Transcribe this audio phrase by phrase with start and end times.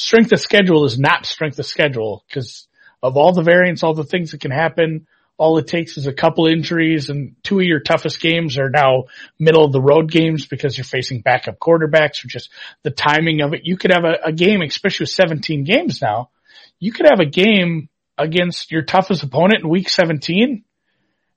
[0.00, 2.66] strength of schedule is not strength of schedule because
[3.02, 5.06] of all the variants, all the things that can happen.
[5.36, 9.04] All it takes is a couple injuries and two of your toughest games are now
[9.38, 12.50] middle of the road games because you're facing backup quarterbacks or just
[12.82, 13.62] the timing of it.
[13.64, 16.28] You could have a, a game, especially with 17 games now.
[16.78, 17.88] You could have a game
[18.18, 20.64] against your toughest opponent in week 17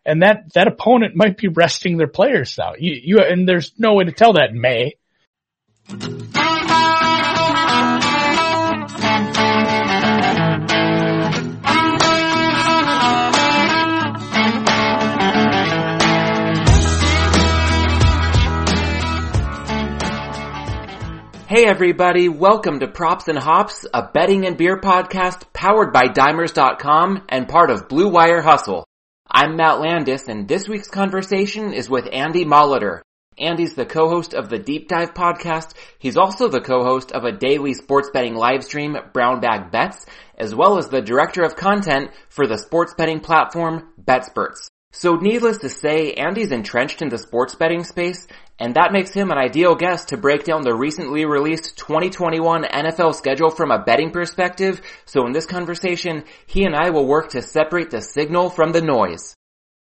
[0.06, 2.74] and that, that opponent might be resting their players now.
[2.78, 4.98] You, you, and there's no way to tell that in May.
[21.54, 27.26] Hey everybody, welcome to Props and Hops, a betting and beer podcast powered by Dimers.com
[27.30, 28.88] and part of Blue Wire Hustle.
[29.30, 33.02] I'm Matt Landis and this week's conversation is with Andy Molitor.
[33.38, 35.76] Andy's the co-host of the Deep Dive podcast.
[36.00, 40.56] He's also the co-host of a daily sports betting live stream, Brown Bag Bets, as
[40.56, 44.72] well as the director of content for the sports betting platform, BetSperts.
[44.92, 48.28] So needless to say, Andy's entrenched in the sports betting space,
[48.60, 53.16] and that makes him an ideal guest to break down the recently released 2021 NFL
[53.16, 54.82] schedule from a betting perspective.
[55.06, 58.82] So in this conversation, he and I will work to separate the signal from the
[58.82, 59.36] noise.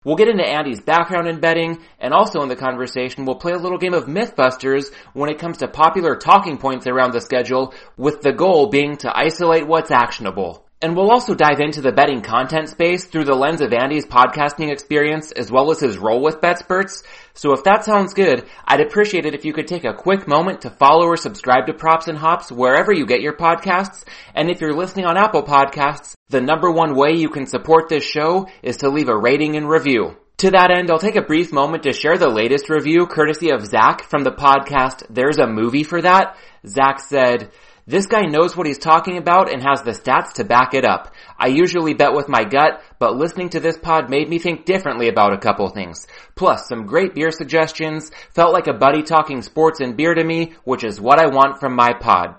[0.03, 3.59] We'll get into Andy's background in betting, and also in the conversation, we'll play a
[3.59, 8.23] little game of Mythbusters when it comes to popular talking points around the schedule, with
[8.23, 10.67] the goal being to isolate what's actionable.
[10.83, 14.73] And we'll also dive into the betting content space through the lens of Andy's podcasting
[14.73, 17.03] experience as well as his role with BetSperts.
[17.35, 20.63] So if that sounds good, I'd appreciate it if you could take a quick moment
[20.63, 24.05] to follow or subscribe to Props and Hops wherever you get your podcasts.
[24.35, 28.05] And if you're listening on Apple Podcasts, the number one way you can support this
[28.05, 30.17] show is to leave a rating and review.
[30.39, 33.67] To that end, I'll take a brief moment to share the latest review courtesy of
[33.67, 36.39] Zach from the podcast There's a Movie for That.
[36.67, 37.51] Zach said,
[37.91, 41.13] this guy knows what he's talking about and has the stats to back it up.
[41.37, 45.09] I usually bet with my gut, but listening to this pod made me think differently
[45.09, 46.07] about a couple things.
[46.37, 50.55] Plus, some great beer suggestions, felt like a buddy talking sports and beer to me,
[50.63, 52.37] which is what I want from my pod.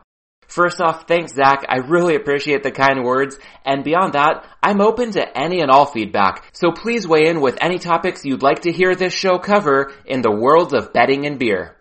[0.48, 5.12] First off, thanks Zach, I really appreciate the kind words, and beyond that, I'm open
[5.12, 8.72] to any and all feedback, so please weigh in with any topics you'd like to
[8.72, 11.78] hear this show cover in the world of betting and beer.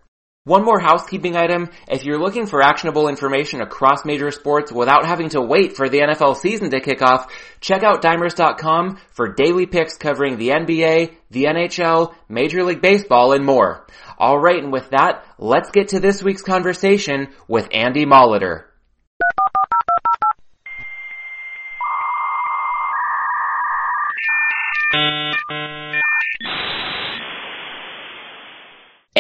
[0.51, 1.69] One more housekeeping item.
[1.87, 6.01] If you're looking for actionable information across major sports without having to wait for the
[6.01, 11.45] NFL season to kick off, check out Dimers.com for daily picks covering the NBA, the
[11.45, 13.87] NHL, Major League Baseball, and more.
[14.19, 18.70] Alright, and with that, let's get to this week's conversation with Andy Molitor.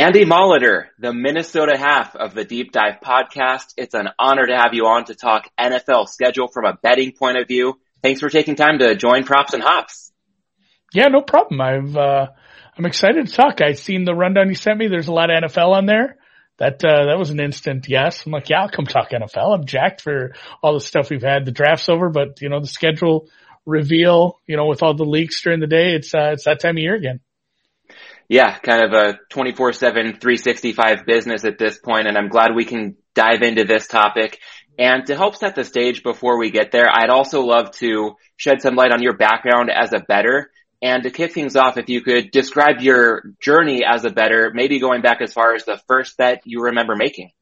[0.00, 3.74] Andy Molitor, the Minnesota half of the Deep Dive podcast.
[3.76, 7.36] It's an honor to have you on to talk NFL schedule from a betting point
[7.36, 7.78] of view.
[8.02, 10.10] Thanks for taking time to join Props and Hops.
[10.94, 11.60] Yeah, no problem.
[11.60, 12.28] I've, uh,
[12.78, 13.60] I'm excited to talk.
[13.60, 14.88] I've seen the rundown you sent me.
[14.88, 16.16] There's a lot of NFL on there.
[16.56, 18.24] That, uh, that was an instant yes.
[18.24, 19.54] I'm like, yeah, I'll come talk NFL.
[19.54, 20.32] I'm jacked for
[20.62, 21.44] all the stuff we've had.
[21.44, 23.28] The draft's over, but you know, the schedule
[23.66, 26.78] reveal, you know, with all the leaks during the day, it's, uh, it's that time
[26.78, 27.20] of year again
[28.30, 32.94] yeah, kind of a 24-7, 365 business at this point, and I'm glad we can
[33.12, 34.38] dive into this topic.
[34.78, 38.62] And to help set the stage before we get there, I'd also love to shed
[38.62, 40.52] some light on your background as a bettor.
[40.80, 44.78] And to kick things off, if you could describe your journey as a bettor, maybe
[44.78, 47.32] going back as far as the first bet you remember making.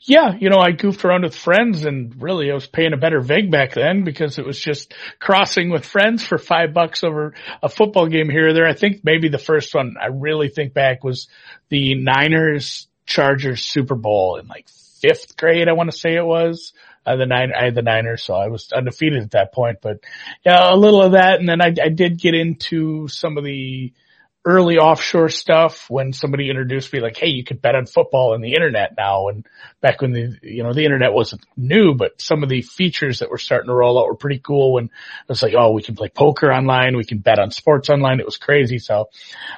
[0.00, 3.20] Yeah, you know, I goofed around with friends and really I was paying a better
[3.20, 7.68] vig back then because it was just crossing with friends for five bucks over a
[7.68, 8.66] football game here or there.
[8.66, 11.28] I think maybe the first one I really think back was
[11.68, 14.68] the Niners Chargers Super Bowl in like
[15.00, 16.72] fifth grade, I want to say it was.
[17.04, 20.00] Uh, the nine, I had the Niners, so I was undefeated at that point, but
[20.44, 21.40] yeah, a little of that.
[21.40, 23.92] And then I, I did get into some of the,
[24.44, 28.40] early offshore stuff when somebody introduced me like, Hey, you could bet on football on
[28.40, 29.28] the internet now.
[29.28, 29.44] And
[29.80, 33.30] back when the, you know, the internet wasn't new, but some of the features that
[33.30, 35.96] were starting to roll out were pretty cool when it was like, Oh, we can
[35.96, 36.96] play poker online.
[36.96, 38.20] We can bet on sports online.
[38.20, 38.78] It was crazy.
[38.78, 39.10] So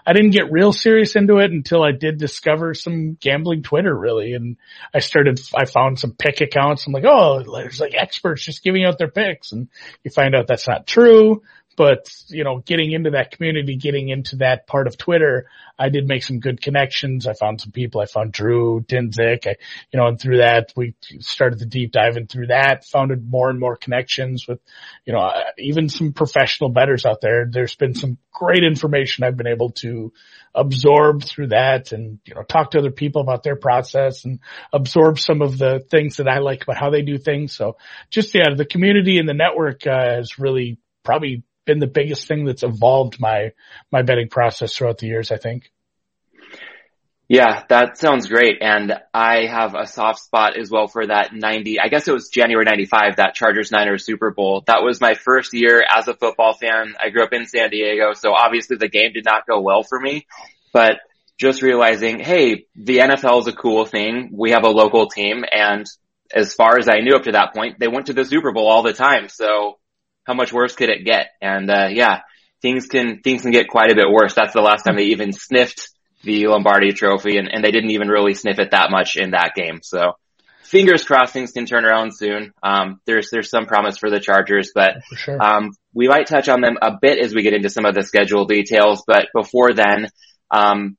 [0.07, 4.33] I didn't get real serious into it until I did discover some gambling Twitter really.
[4.33, 4.57] And
[4.95, 6.87] I started, I found some pick accounts.
[6.87, 9.69] I'm like, Oh, there's like experts just giving out their picks and
[10.05, 11.43] you find out that's not true
[11.81, 15.47] but you know, getting into that community, getting into that part of Twitter,
[15.79, 17.27] I did make some good connections.
[17.27, 18.03] I found some people.
[18.03, 19.47] I found Drew Dinsick.
[19.47, 19.57] I,
[19.91, 23.49] you know, and through that we started the deep dive and through that founded more
[23.49, 24.61] and more connections with,
[25.07, 27.47] you know, uh, even some professional bettors out there.
[27.51, 30.13] There's been some great information I've been able to
[30.55, 34.41] absorb through that and, you know, talk to other people about their process and
[34.71, 37.55] absorb some of the things that I like about how they do things.
[37.55, 37.79] So
[38.11, 42.45] just, yeah, the community and the network uh, has really probably been the biggest thing
[42.45, 43.53] that's evolved my,
[43.93, 45.71] my betting process throughout the years, I think.
[47.29, 48.59] Yeah, that sounds great.
[48.61, 52.29] And I have a soft spot as well for that 90, I guess it was
[52.29, 54.65] January 95, that Chargers Niners Super Bowl.
[54.67, 56.95] That was my first year as a football fan.
[57.01, 60.01] I grew up in San Diego, so obviously the game did not go well for
[60.01, 60.27] me,
[60.73, 60.99] but
[61.39, 64.31] just realizing, hey, the NFL is a cool thing.
[64.33, 65.87] We have a local team and
[66.35, 68.69] as far as I knew up to that point, they went to the Super Bowl
[68.69, 69.29] all the time.
[69.29, 69.79] So
[70.25, 71.29] how much worse could it get?
[71.41, 72.21] And, uh, yeah,
[72.63, 74.35] things can, things can get quite a bit worse.
[74.35, 75.91] That's the last time they even sniffed
[76.23, 79.55] the Lombardi trophy and, and they didn't even really sniff it that much in that
[79.55, 79.81] game.
[79.83, 80.13] So
[80.63, 82.53] fingers crossed things can turn around soon.
[82.63, 85.43] Um, there's, there's some promise for the Chargers, but, sure.
[85.43, 88.03] um, we might touch on them a bit as we get into some of the
[88.03, 89.03] schedule details.
[89.07, 90.09] But before then,
[90.51, 90.97] um,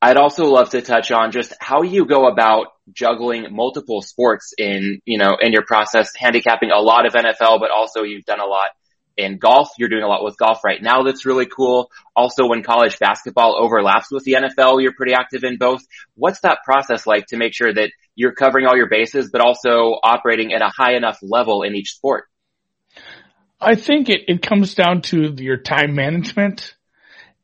[0.00, 5.00] I'd also love to touch on just how you go about juggling multiple sports in,
[5.04, 8.46] you know, in your process, handicapping a lot of NFL, but also you've done a
[8.46, 8.68] lot
[9.16, 9.70] in golf.
[9.76, 11.02] You're doing a lot with golf right now.
[11.02, 11.90] That's really cool.
[12.14, 15.82] Also when college basketball overlaps with the NFL, you're pretty active in both.
[16.14, 19.98] What's that process like to make sure that you're covering all your bases, but also
[20.02, 22.26] operating at a high enough level in each sport?
[23.60, 26.76] I think it, it comes down to your time management.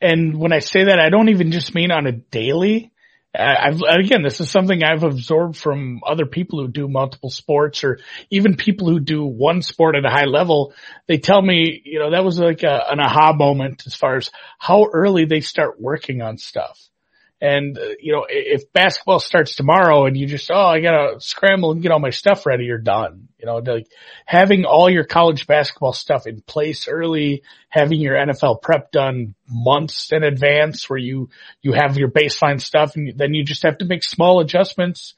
[0.05, 2.93] And when I say that, I don't even just mean on a daily.
[3.35, 7.99] I've, again, this is something I've absorbed from other people who do multiple sports or
[8.31, 10.75] even people who do one sport at a high level.
[11.09, 14.31] They tell me, you know, that was like a, an aha moment as far as
[14.59, 16.79] how early they start working on stuff.
[17.44, 21.73] And, uh, you know, if basketball starts tomorrow and you just, oh, I gotta scramble
[21.73, 23.29] and get all my stuff ready, you're done.
[23.38, 23.87] You know, like
[24.25, 30.11] having all your college basketball stuff in place early, having your NFL prep done months
[30.11, 31.29] in advance where you,
[31.61, 35.12] you have your baseline stuff and then you just have to make small adjustments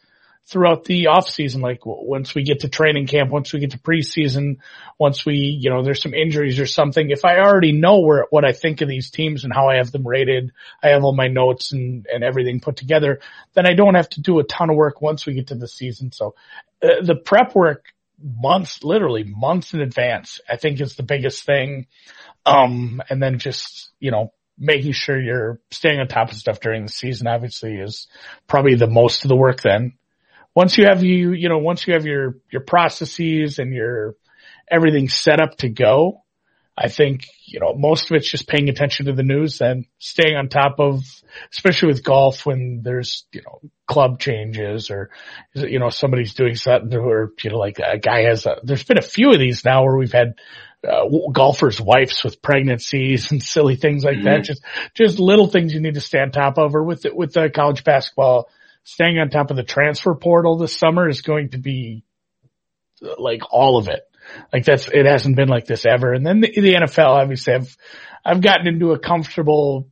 [0.49, 1.61] throughout the off season.
[1.61, 4.59] Like once we get to training camp, once we get to preseason,
[4.99, 7.11] once we, you know, there's some injuries or something.
[7.11, 9.91] If I already know where, what I think of these teams and how I have
[9.91, 10.53] them rated,
[10.83, 13.21] I have all my notes and, and everything put together,
[13.55, 15.69] then I don't have to do a ton of work once we get to the
[15.69, 16.13] season.
[16.13, 16.37] So
[16.83, 17.87] uh, the prep work
[18.23, 21.87] months, literally months in advance, I think is the biggest thing.
[22.45, 26.87] Um, and then just, you know, making sure you're staying on top of stuff during
[26.87, 28.07] the season obviously is
[28.47, 29.93] probably the most of the work then
[30.57, 34.17] once you have you, you know, once you have your, your processes and your
[34.69, 36.23] everything set up to go,
[36.79, 40.35] I think, you know, most of it's just paying attention to the news and staying
[40.35, 41.03] on top of,
[41.53, 45.11] especially with golf when there's, you know, club changes or,
[45.55, 48.99] you know, somebody's doing something or, you know, like a guy has a, there's been
[48.99, 50.35] a few of these now where we've had,
[50.87, 54.25] uh, golfers' wives with pregnancies and silly things like mm-hmm.
[54.25, 54.45] that.
[54.45, 54.63] Just,
[54.95, 57.85] just little things you need to stay on top of or with, with the college
[57.85, 58.49] basketball
[58.87, 62.05] staying on top of the transfer portal this summer is going to be
[63.19, 64.03] like all of it.
[64.53, 66.13] Like that's, it hasn't been like this ever.
[66.13, 67.77] And then the, the NFL, obviously I've,
[68.25, 69.89] I've gotten into a comfortable,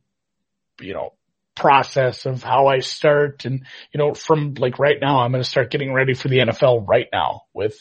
[0.79, 1.11] you know,
[1.57, 5.49] process of how I start and, you know, from like right now, I'm going to
[5.49, 7.77] start getting ready for the NFL right now with,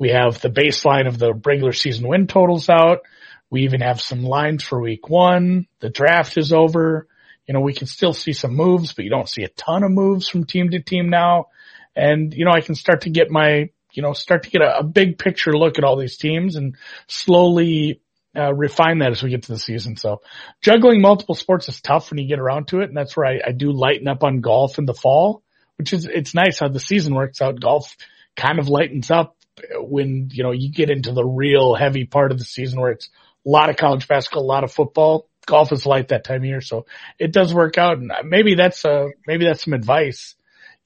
[0.00, 3.02] we have the baseline of the regular season win totals out.
[3.50, 5.68] We even have some lines for week one.
[5.78, 7.06] The draft is over
[7.46, 9.90] you know, we can still see some moves, but you don't see a ton of
[9.90, 11.46] moves from team to team now.
[11.94, 14.78] And, you know, I can start to get my, you know, start to get a,
[14.78, 16.76] a big picture look at all these teams and
[17.06, 18.00] slowly
[18.36, 19.96] uh, refine that as we get to the season.
[19.96, 20.20] So
[20.60, 22.88] juggling multiple sports is tough when you get around to it.
[22.88, 25.42] And that's where I, I do lighten up on golf in the fall,
[25.78, 27.60] which is, it's nice how the season works out.
[27.60, 27.96] Golf
[28.36, 29.36] kind of lightens up
[29.78, 33.08] when, you know, you get into the real heavy part of the season where it's
[33.46, 36.44] a lot of college basketball, a lot of football golf is light that time of
[36.44, 36.60] year.
[36.60, 36.86] So
[37.18, 37.98] it does work out.
[37.98, 40.34] And uh, maybe that's a, maybe that's some advice.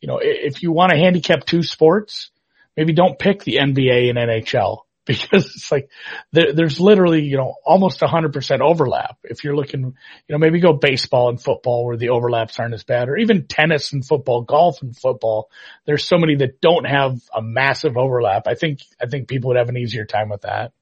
[0.00, 2.30] You know, if you want to handicap two sports,
[2.76, 4.78] maybe don't pick the NBA and NHL
[5.10, 5.90] because it's like
[6.30, 9.18] there, there's literally, you know, almost a hundred percent overlap.
[9.24, 9.92] If you're looking, you
[10.28, 13.92] know, maybe go baseball and football where the overlaps aren't as bad or even tennis
[13.92, 15.50] and football, golf and football.
[15.84, 18.46] There's so many that don't have a massive overlap.
[18.46, 20.72] I think, I think people would have an easier time with that.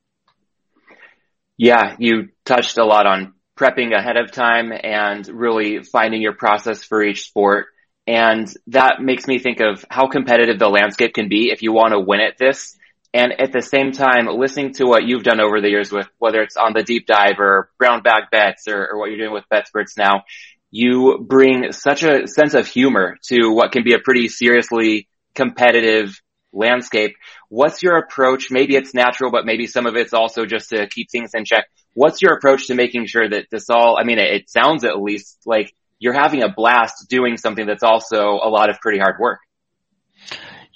[1.56, 6.84] Yeah, you touched a lot on prepping ahead of time and really finding your process
[6.84, 7.66] for each sport.
[8.06, 11.92] And that makes me think of how competitive the landscape can be if you want
[11.92, 12.76] to win at this.
[13.12, 16.40] And at the same time, listening to what you've done over the years with whether
[16.40, 19.44] it's on the deep dive or brown bag bets or, or what you're doing with
[19.52, 20.24] BetSperts now,
[20.70, 26.20] you bring such a sense of humor to what can be a pretty seriously competitive
[26.52, 27.16] landscape.
[27.48, 28.50] What's your approach?
[28.50, 31.66] Maybe it's natural, but maybe some of it's also just to keep things in check.
[31.98, 35.36] What's your approach to making sure that this all, I mean, it, sounds at least
[35.46, 39.40] like you're having a blast doing something that's also a lot of pretty hard work.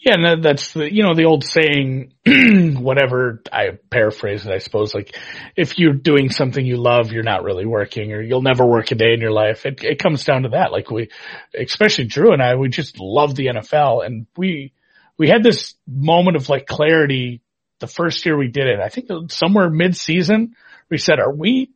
[0.04, 4.96] Yeah, and that's the, you know, the old saying, whatever, I paraphrase it, I suppose,
[4.96, 5.16] like,
[5.54, 8.96] if you're doing something you love, you're not really working or you'll never work a
[8.96, 9.64] day in your life.
[9.64, 10.72] It, it comes down to that.
[10.72, 11.08] Like we,
[11.56, 14.72] especially Drew and I, we just love the NFL and we,
[15.16, 17.42] we had this moment of like clarity
[17.78, 18.80] the first year we did it.
[18.80, 20.56] I think somewhere mid season,
[20.92, 21.70] we said, are we,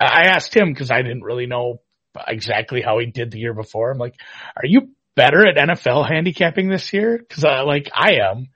[0.00, 1.82] I asked him cause I didn't really know
[2.26, 3.90] exactly how he did the year before.
[3.90, 4.14] I'm like,
[4.56, 7.22] are you better at NFL handicapping this year?
[7.28, 8.48] Cause I like, I am.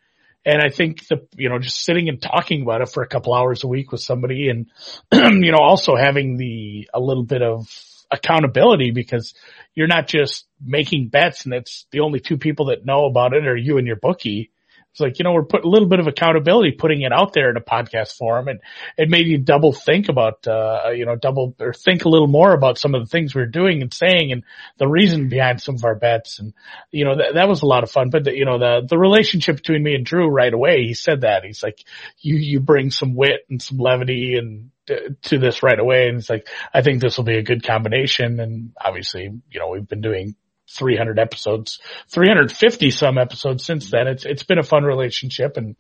[0.46, 3.34] And I think the, you know, just sitting and talking about it for a couple
[3.34, 4.70] hours a week with somebody and,
[5.12, 7.68] you know, also having the, a little bit of
[8.10, 9.34] accountability because
[9.74, 13.46] you're not just making bets and it's the only two people that know about it
[13.46, 14.50] are you and your bookie.
[14.94, 17.50] It's like, you know, we're putting a little bit of accountability, putting it out there
[17.50, 18.60] in a podcast form and
[18.96, 22.54] it made you double think about, uh, you know, double or think a little more
[22.54, 24.44] about some of the things we're doing and saying and
[24.78, 26.38] the reason behind some of our bets.
[26.38, 26.54] And,
[26.92, 28.10] you know, that, that was a lot of fun.
[28.10, 31.22] But the, you know, the, the relationship between me and Drew right away, he said
[31.22, 31.82] that he's like,
[32.20, 36.06] you, you bring some wit and some levity and, uh, to this right away.
[36.06, 38.38] And it's like, I think this will be a good combination.
[38.38, 40.36] And obviously, you know, we've been doing
[40.75, 41.78] 300 episodes,
[42.09, 44.07] 350 some episodes since then.
[44.09, 45.76] It's, it's been a fun relationship and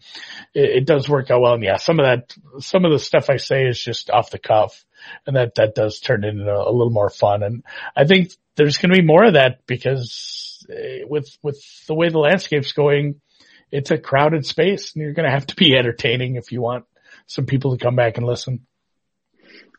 [0.54, 1.54] it, it, does work out well.
[1.54, 4.38] And yeah, some of that, some of the stuff I say is just off the
[4.38, 4.84] cuff
[5.26, 7.42] and that, that does turn into a, a little more fun.
[7.42, 7.64] And
[7.96, 12.08] I think there's going to be more of that because eh, with, with the way
[12.08, 13.20] the landscape's going,
[13.70, 16.84] it's a crowded space and you're going to have to be entertaining if you want
[17.26, 18.66] some people to come back and listen.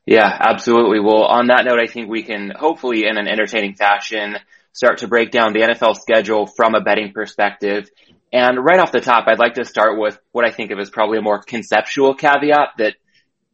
[0.06, 1.00] Yeah, absolutely.
[1.00, 4.38] Well, on that note, I think we can hopefully in an entertaining fashion
[4.75, 7.89] start to break down the NFL schedule from a betting perspective.
[8.32, 10.89] And right off the top, I'd like to start with what I think of as
[10.89, 12.96] probably a more conceptual caveat that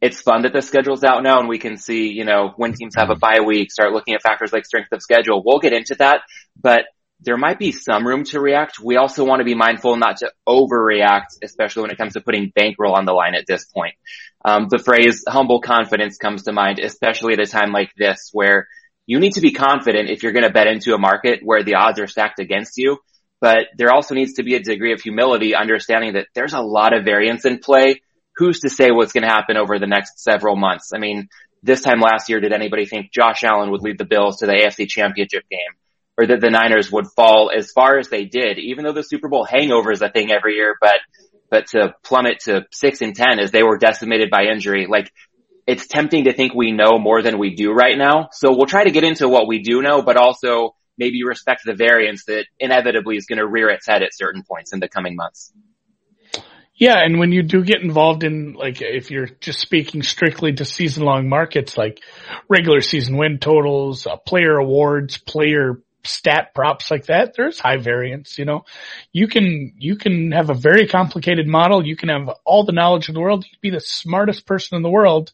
[0.00, 2.96] it's fun that the schedule's out now and we can see, you know, when teams
[2.96, 5.44] have a bye week, start looking at factors like strength of schedule.
[5.46, 6.22] We'll get into that,
[6.60, 6.86] but
[7.20, 8.80] there might be some room to react.
[8.80, 12.50] We also want to be mindful not to overreact, especially when it comes to putting
[12.52, 13.94] bankroll on the line at this point.
[14.44, 18.66] Um, the phrase humble confidence comes to mind, especially at a time like this where
[19.06, 21.74] you need to be confident if you're going to bet into a market where the
[21.74, 22.98] odds are stacked against you.
[23.40, 26.96] But there also needs to be a degree of humility, understanding that there's a lot
[26.96, 28.00] of variance in play.
[28.36, 30.92] Who's to say what's going to happen over the next several months?
[30.94, 31.28] I mean,
[31.62, 34.52] this time last year, did anybody think Josh Allen would lead the Bills to the
[34.52, 35.58] AFC championship game?
[36.16, 39.28] Or that the Niners would fall as far as they did, even though the Super
[39.28, 41.00] Bowl hangover is a thing every year, but,
[41.50, 45.10] but to plummet to six and 10 as they were decimated by injury, like
[45.66, 48.28] it's tempting to think we know more than we do right now.
[48.32, 51.74] So we'll try to get into what we do know, but also maybe respect the
[51.74, 55.16] variance that inevitably is going to rear its head at certain points in the coming
[55.16, 55.52] months.
[56.74, 60.64] Yeah, and when you do get involved in like if you're just speaking strictly to
[60.64, 62.00] season long markets like
[62.48, 68.38] regular season win totals, uh, player awards, player stat props like that, there's high variance,
[68.38, 68.64] you know.
[69.12, 71.86] You can, you can have a very complicated model.
[71.86, 73.44] You can have all the knowledge in the world.
[73.44, 75.32] You can be the smartest person in the world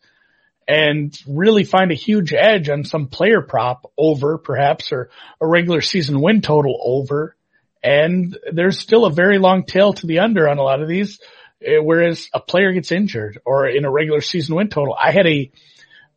[0.69, 5.09] and really find a huge edge on some player prop over perhaps or
[5.41, 7.35] a regular season win total over.
[7.83, 11.21] And there's still a very long tail to the under on a lot of these,
[11.65, 14.95] eh, whereas a player gets injured or in a regular season win total.
[14.95, 15.51] I had a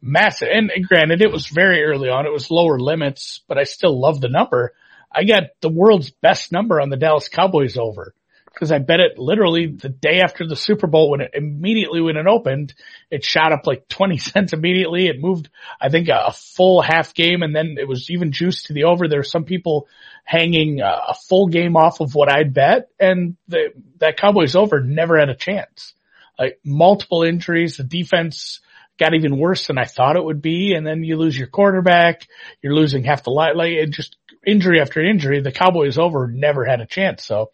[0.01, 2.25] massive, and granted it was very early on.
[2.25, 4.73] It was lower limits, but I still love the number.
[5.13, 8.13] I got the world's best number on the Dallas Cowboys over
[8.53, 12.17] because I bet it literally the day after the Super Bowl when it immediately when
[12.17, 12.73] it opened,
[13.09, 15.07] it shot up like 20 cents immediately.
[15.07, 18.73] It moved, I think a, full half game and then it was even juiced to
[18.73, 19.07] the over.
[19.07, 19.87] There were some people
[20.23, 24.81] hanging a, a full game off of what I'd bet and the, that Cowboys over
[24.81, 25.93] never had a chance.
[26.37, 28.59] Like multiple injuries, the defense
[28.99, 30.73] got even worse than I thought it would be.
[30.73, 32.27] And then you lose your quarterback,
[32.61, 36.65] you're losing half the light, like it just injury after injury, the Cowboys over never
[36.65, 37.25] had a chance.
[37.25, 37.51] So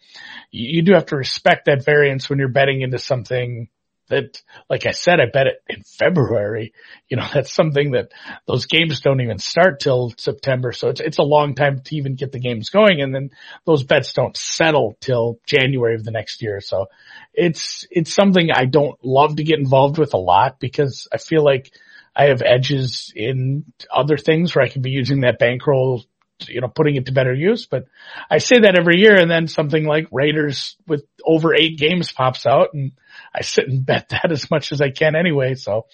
[0.51, 3.67] you, you do have to respect that variance when you're betting into something
[4.10, 6.74] that, like I said, I bet it in February.
[7.10, 8.12] You know, that's something that
[8.48, 10.72] those games don't even start till September.
[10.72, 13.01] So it's, it's a long time to even get the games going.
[13.01, 13.32] And then
[13.65, 16.62] those bets don't settle till January of the next year.
[16.62, 16.88] So
[17.34, 21.44] it's, it's something I don't love to get involved with a lot because I feel
[21.44, 21.72] like
[22.15, 26.03] I have edges in other things where I can be using that bankroll
[26.48, 27.65] you know, putting it to better use.
[27.65, 27.86] But
[28.29, 32.46] I say that every year and then something like Raiders with over eight games pops
[32.46, 32.91] out and
[33.34, 35.56] I sit and bet that as much as I can anyway.
[35.56, 35.86] So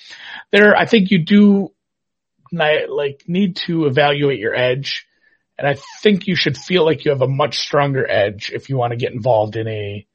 [0.51, 1.71] there, I think you do
[2.51, 5.05] like need to evaluate your edge.
[5.57, 8.77] And I think you should feel like you have a much stronger edge if you
[8.77, 10.07] want to get involved in a,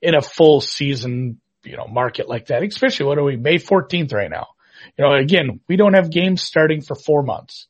[0.00, 4.12] in a full season, you know, market like that, especially what are we, May 14th
[4.12, 4.48] right now?
[4.96, 7.66] You know, again, we don't have games starting for four months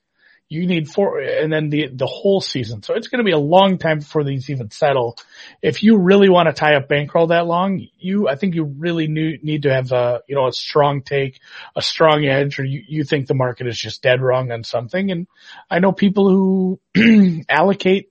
[0.49, 2.83] you need four, and then the, the whole season.
[2.83, 5.17] So it's going to be a long time before these even settle.
[5.63, 9.09] If you really want to tie up bankroll that long, you, I think you really
[9.09, 11.41] need need to have a, you know, a strong take,
[11.75, 15.11] a strong edge, or you, you think the market is just dead wrong on something.
[15.11, 15.27] And
[15.71, 16.81] I know people who
[17.49, 18.11] allocate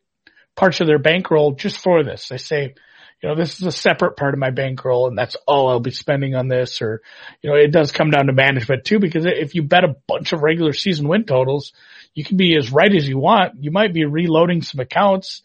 [0.55, 2.27] parts of their bankroll just for this.
[2.27, 2.75] They say,
[3.23, 5.91] you know, this is a separate part of my bankroll and that's all I'll be
[5.91, 6.81] spending on this.
[6.81, 7.01] Or,
[7.41, 10.33] you know, it does come down to management too, because if you bet a bunch
[10.33, 11.71] of regular season win totals,
[12.13, 13.63] you can be as right as you want.
[13.63, 15.41] You might be reloading some accounts,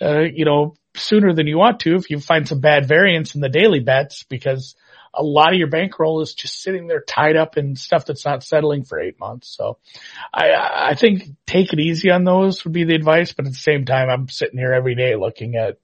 [0.00, 3.42] uh, you know, sooner than you want to if you find some bad variance in
[3.42, 4.74] the daily bets because
[5.12, 8.42] a lot of your bankroll is just sitting there tied up in stuff that's not
[8.42, 9.54] settling for eight months.
[9.54, 9.76] So
[10.32, 10.52] I,
[10.90, 13.34] I think take it easy on those would be the advice.
[13.34, 15.78] But at the same time, I'm sitting here every day looking at,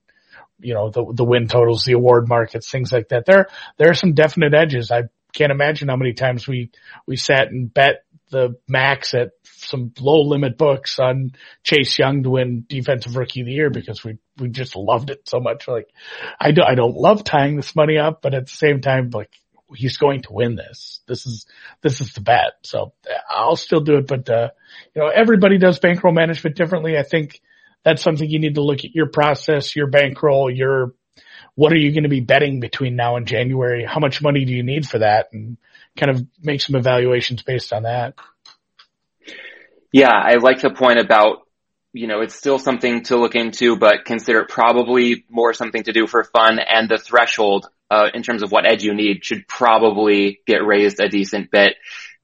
[0.65, 3.27] you know, the, the win totals, the award markets, things like that.
[3.27, 4.91] There, there are some definite edges.
[4.91, 6.71] I can't imagine how many times we,
[7.07, 12.31] we sat and bet the max at some low limit books on Chase Young to
[12.31, 15.69] win defensive rookie of the year because we, we just loved it so much.
[15.69, 15.89] Like
[16.41, 19.31] I do, I don't love tying this money up, but at the same time, like
[19.75, 21.01] he's going to win this.
[21.07, 21.47] This is,
[21.83, 22.53] this is the bet.
[22.63, 22.93] So
[23.29, 24.51] I'll still do it, but, uh,
[24.95, 26.97] you know, everybody does bankroll management differently.
[26.97, 27.41] I think
[27.85, 30.95] that's something you need to look at your process, your bankroll, your,
[31.55, 33.85] what are you going to be betting between now and January?
[33.85, 35.29] How much money do you need for that?
[35.33, 35.57] And
[35.97, 38.15] kind of make some evaluations based on that.
[39.93, 41.47] Yeah, I like the point about,
[41.93, 45.93] you know, it's still something to look into, but consider it probably more something to
[45.93, 49.47] do for fun and the threshold, uh, in terms of what edge you need should
[49.47, 51.77] probably get raised a decent bit.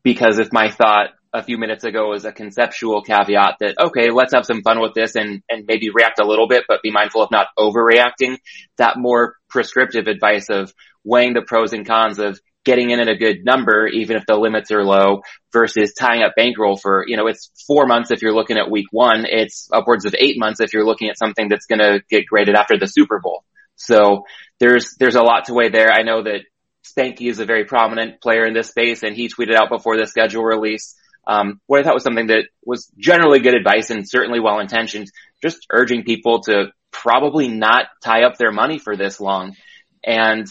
[0.02, 4.34] Because if my thought a few minutes ago was a conceptual caveat that, okay, let's
[4.34, 7.22] have some fun with this and, and maybe react a little bit, but be mindful
[7.22, 8.38] of not overreacting,
[8.78, 10.72] that more prescriptive advice of
[11.04, 14.37] weighing the pros and cons of getting in at a good number, even if the
[14.37, 15.22] limits are low
[15.52, 18.87] versus tying up bankroll for, you know, it's four months if you're looking at week
[18.90, 19.25] one.
[19.26, 22.56] It's upwards of eight months if you're looking at something that's going to get graded
[22.56, 23.44] after the Super Bowl.
[23.76, 24.25] So
[24.58, 25.90] there's, there's a lot to weigh there.
[25.90, 26.40] I know that
[26.84, 30.06] Spanky is a very prominent player in this space and he tweeted out before the
[30.06, 30.97] schedule release.
[31.26, 35.11] Um, what I thought was something that was generally good advice and certainly well intentioned,
[35.43, 39.54] just urging people to probably not tie up their money for this long.
[40.04, 40.47] And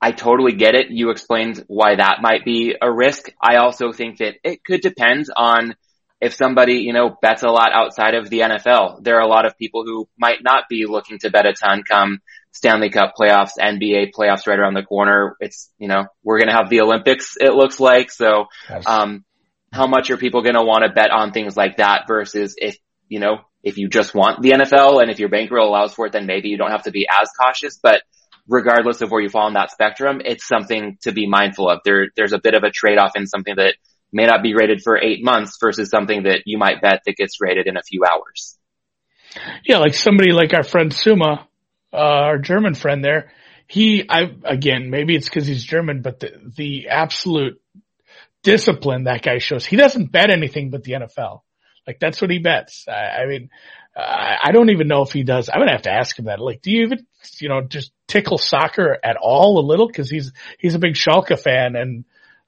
[0.00, 0.90] I totally get it.
[0.90, 3.30] You explained why that might be a risk.
[3.40, 5.74] I also think that it could depend on
[6.20, 9.02] if somebody, you know, bets a lot outside of the NFL.
[9.02, 11.82] There are a lot of people who might not be looking to bet a ton
[11.88, 12.20] come
[12.52, 15.36] Stanley Cup playoffs, NBA playoffs right around the corner.
[15.40, 18.10] It's, you know, we're going to have the Olympics, it looks like.
[18.10, 18.46] So,
[18.86, 19.24] um,
[19.72, 22.76] how much are people going to want to bet on things like that versus if,
[23.08, 26.12] you know, if you just want the NFL and if your bankroll allows for it,
[26.12, 28.02] then maybe you don't have to be as cautious, but
[28.48, 31.80] regardless of where you fall on that spectrum, it's something to be mindful of.
[31.84, 33.74] There, there's a bit of a trade-off in something that
[34.12, 37.40] may not be rated for eight months versus something that you might bet that gets
[37.40, 38.58] rated in a few hours.
[39.64, 41.48] Yeah, like somebody like our friend Suma,
[41.92, 43.32] uh, our German friend there,
[43.66, 47.61] he, I, again, maybe it's cause he's German, but the, the absolute
[48.42, 51.40] discipline that guy shows, he doesn't bet anything but the NFL.
[51.86, 52.86] Like that's what he bets.
[52.88, 53.50] I, I mean,
[53.94, 55.48] I don't even know if he does.
[55.48, 56.40] I'm gonna have to ask him that.
[56.40, 57.06] Like, do you even,
[57.40, 59.88] you know, just tickle soccer at all a little?
[59.88, 62.04] Cause he's, he's a big Schalke fan and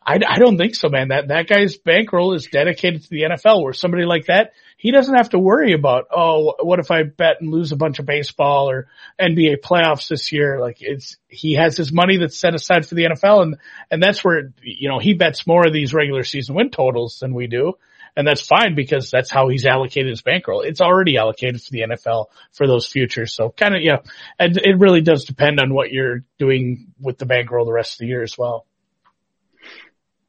[0.07, 1.09] I, I don't think so, man.
[1.09, 4.52] That, that guy's bankroll is dedicated to the NFL where somebody like that,
[4.85, 8.01] he doesn't have to worry about, oh, what if I bet and lose a bunch
[8.01, 10.61] of baseball or NBA playoffs this year?
[10.61, 13.57] Like it's, he has his money that's set aside for the NFL and,
[13.90, 17.33] and that's where, you know, he bets more of these regular season win totals than
[17.33, 17.79] we do
[18.14, 20.61] and that's fine because that's how he's allocated his bankroll.
[20.61, 23.35] It's already allocated for the NFL for those futures.
[23.35, 24.03] So kind of, yeah,
[24.38, 27.99] and it really does depend on what you're doing with the bankroll the rest of
[28.01, 28.66] the year as well.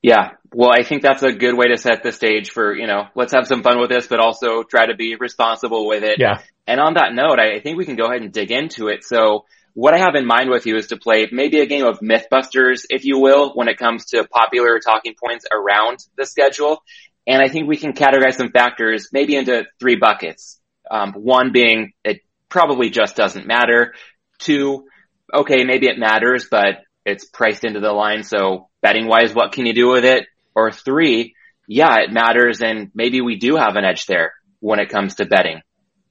[0.05, 0.33] Yeah.
[0.53, 3.33] Well, I think that's a good way to set the stage for, you know, let's
[3.33, 6.17] have some fun with this, but also try to be responsible with it.
[6.19, 6.41] Yeah.
[6.67, 9.03] And on that note, I think we can go ahead and dig into it.
[9.03, 12.01] So what I have in mind with you is to play maybe a game of
[12.01, 16.83] Mythbusters, if you will, when it comes to popular talking points around the schedule.
[17.25, 20.59] And I think we can categorize some factors maybe into three buckets.
[20.89, 23.95] Um, one being it probably just doesn't matter.
[24.37, 24.85] Two,
[25.33, 28.21] okay, maybe it matters, but it's priced into the line.
[28.21, 30.27] So betting wise, what can you do with it?
[30.53, 31.33] Or three,
[31.67, 35.25] yeah, it matters and maybe we do have an edge there when it comes to
[35.25, 35.61] betting.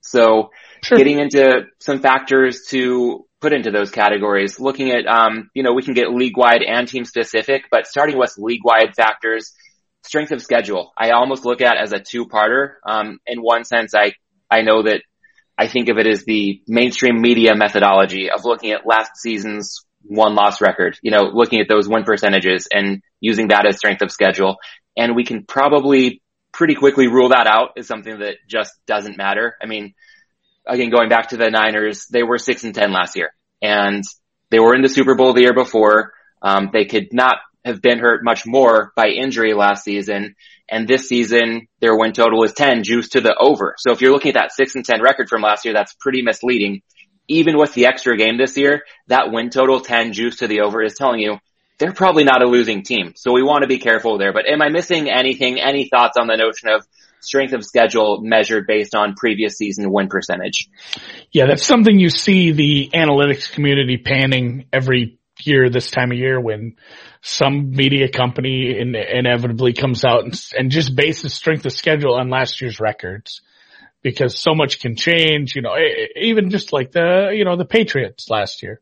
[0.01, 0.51] So
[0.83, 0.99] sure.
[0.99, 5.83] getting into some factors to put into those categories, looking at, um, you know, we
[5.83, 9.53] can get league wide and team specific, but starting with league wide factors,
[10.03, 12.75] strength of schedule, I almost look at as a two parter.
[12.85, 14.15] Um, in one sense, I,
[14.51, 15.01] I know that
[15.57, 20.35] I think of it as the mainstream media methodology of looking at last season's one
[20.35, 24.11] loss record, you know, looking at those win percentages and using that as strength of
[24.11, 24.57] schedule.
[24.97, 29.57] And we can probably pretty quickly rule that out as something that just doesn't matter.
[29.61, 29.95] I mean,
[30.67, 34.05] again, going back to the Niners, they were six and 10 last year and
[34.51, 36.13] they were in the Super Bowl the year before.
[36.43, 40.37] Um, they could not have been hurt much more by injury last season.
[40.69, 43.75] And this season, their win total is 10 juice to the over.
[43.79, 46.23] So if you're looking at that six and 10 record from last year, that's pretty
[46.23, 46.83] misleading.
[47.29, 50.83] Even with the extra game this year, that win total 10 juice to the over
[50.83, 51.39] is telling you
[51.79, 53.15] they're probably not a losing team.
[53.17, 54.33] So we want to be careful there.
[54.33, 55.61] But am I missing anything?
[55.61, 56.87] Any thoughts on the notion of
[57.21, 60.69] strength of schedule measured based on previous season win percentage.
[61.33, 66.41] Yeah, that's something you see the analytics community panning every year this time of year
[66.41, 66.77] when
[67.23, 72.29] some media company in, inevitably comes out and, and just bases strength of schedule on
[72.29, 73.41] last year's records
[74.05, 75.75] because so much can change, you know,
[76.15, 78.81] even just like the, you know, the Patriots last year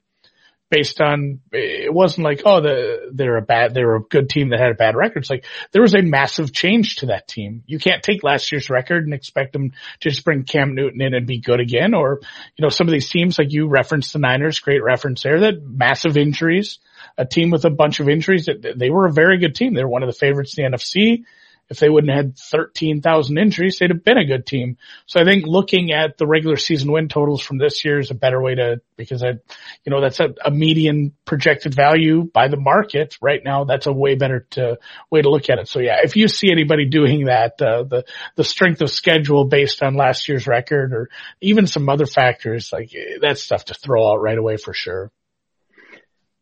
[0.73, 4.59] based on it wasn't like oh the they're a bad they're a good team that
[4.59, 5.19] had a bad record.
[5.19, 7.63] It's like there was a massive change to that team.
[7.67, 11.13] You can't take last year's record and expect them to just bring Cam Newton in
[11.13, 11.93] and be good again.
[11.93, 12.21] Or
[12.57, 15.41] you know some of these teams like you referenced the Niners, great reference there.
[15.41, 16.79] That massive injuries,
[17.19, 18.47] a team with a bunch of injuries.
[18.47, 19.75] that They were a very good team.
[19.75, 21.25] They're one of the favorites in the NFC
[21.73, 24.77] if they wouldn't have had 13,000 injuries, they'd have been a good team.
[25.07, 28.15] So I think looking at the regular season win totals from this year is a
[28.15, 29.39] better way to, because I,
[29.85, 33.65] you know, that's a, a median projected value by the market right now.
[33.65, 34.79] That's a way better to,
[35.11, 35.67] way to look at it.
[35.67, 38.05] So yeah, if you see anybody doing that, uh, the,
[38.37, 41.09] the strength of schedule based on last year's record or
[41.41, 45.11] even some other factors, like that's stuff to throw out right away for sure.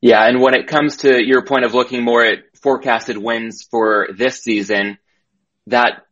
[0.01, 0.27] Yeah.
[0.27, 4.43] And when it comes to your point of looking more at forecasted wins for this
[4.43, 4.99] season,
[5.66, 6.03] that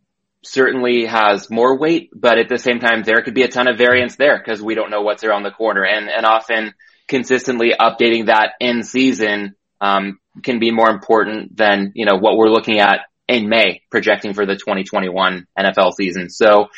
[0.44, 3.76] certainly has more weight, but at the same time, there could be a ton of
[3.76, 6.74] variance there because we don't know what's around the corner and, and often
[7.08, 12.50] consistently updating that in season, um, can be more important than, you know, what we're
[12.50, 16.30] looking at in May projecting for the 2021 NFL season.
[16.30, 16.68] So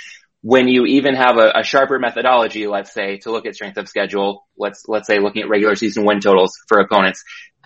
[0.43, 3.89] when you even have a, a sharper methodology, let's say to look at strength of
[3.89, 7.23] schedule, let's, let's say looking at regular season win totals for opponents,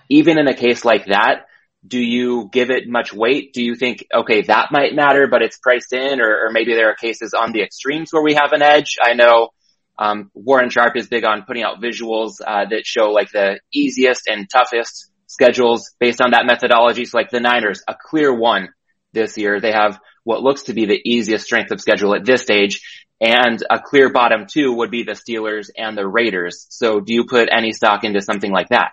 [0.08, 1.46] even in a case like that,
[1.86, 3.52] do you give it much weight?
[3.52, 6.90] Do you think, okay, that might matter, but it's priced in, or, or maybe there
[6.90, 8.96] are cases on the extremes where we have an edge?
[9.02, 9.50] I know
[9.98, 14.26] um, Warren Sharp is big on putting out visuals uh, that show like the easiest
[14.26, 17.04] and toughest schedules based on that methodology.
[17.04, 18.70] So like the Niners, a clear one
[19.12, 19.60] this year.
[19.60, 22.80] They have what looks to be the easiest strength of schedule at this stage.
[23.20, 26.66] And a clear bottom two would be the Steelers and the Raiders.
[26.70, 28.92] So do you put any stock into something like that?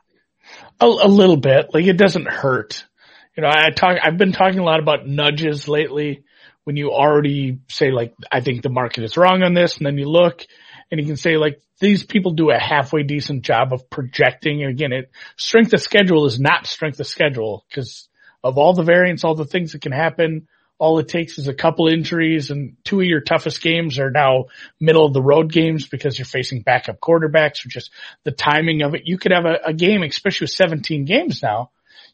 [0.82, 1.74] A, a little bit.
[1.74, 2.86] Like it doesn't hurt.
[3.38, 6.24] You know, I talk, I've been talking a lot about nudges lately
[6.63, 9.78] when you already say like, I think the market is wrong on this.
[9.78, 10.46] And then you look
[10.89, 14.63] and you can say like, these people do a halfway decent job of projecting.
[14.63, 18.08] And again, it strength of schedule is not strength of schedule because
[18.44, 20.48] of all the variants, all the things that can happen.
[20.82, 24.46] All it takes is a couple injuries and two of your toughest games are now
[24.80, 27.91] middle of the road games because you're facing backup quarterbacks or just
[28.24, 29.04] the timing of it.
[29.06, 31.70] You could have a, a game, especially with 17 games now.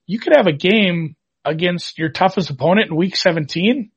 [0.05, 3.89] You could have a game against your toughest opponent in week 17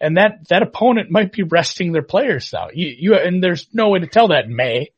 [0.00, 2.68] and that, that opponent might be resting their players now.
[2.72, 4.92] You, you, and there's no way to tell that in May.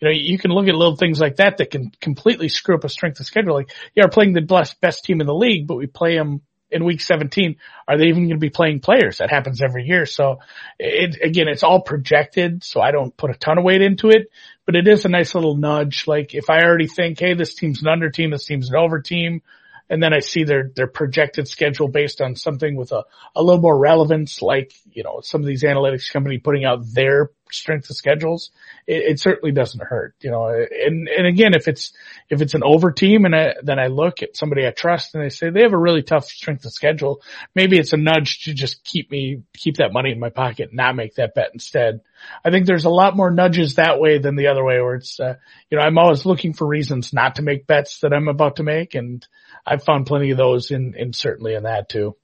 [0.00, 2.84] You know, you can look at little things like that that can completely screw up
[2.84, 3.54] a strength of schedule.
[3.54, 6.42] Like, yeah, we're playing the best, best team in the league, but we play them
[6.74, 7.56] in week 17,
[7.86, 9.18] are they even going to be playing players?
[9.18, 10.04] That happens every year.
[10.04, 10.40] So
[10.78, 12.64] it, again, it's all projected.
[12.64, 14.30] So I don't put a ton of weight into it,
[14.66, 16.06] but it is a nice little nudge.
[16.06, 19.00] Like if I already think, Hey, this team's an under team, this team's an over
[19.00, 19.40] team.
[19.90, 23.04] And then I see their, their projected schedule based on something with a,
[23.36, 27.30] a little more relevance, like, you know, some of these analytics company putting out their
[27.50, 28.50] strength of schedules,
[28.86, 31.92] it, it, certainly doesn't hurt, you know, and, and again, if it's,
[32.28, 35.22] if it's an over team and I, then I look at somebody I trust and
[35.22, 37.22] they say they have a really tough strength of schedule,
[37.54, 40.76] maybe it's a nudge to just keep me, keep that money in my pocket and
[40.76, 42.00] not make that bet instead.
[42.44, 45.20] I think there's a lot more nudges that way than the other way where it's,
[45.20, 45.34] uh,
[45.70, 48.62] you know, I'm always looking for reasons not to make bets that I'm about to
[48.62, 48.94] make.
[48.94, 49.26] And
[49.66, 52.16] I've found plenty of those in, in certainly in that too.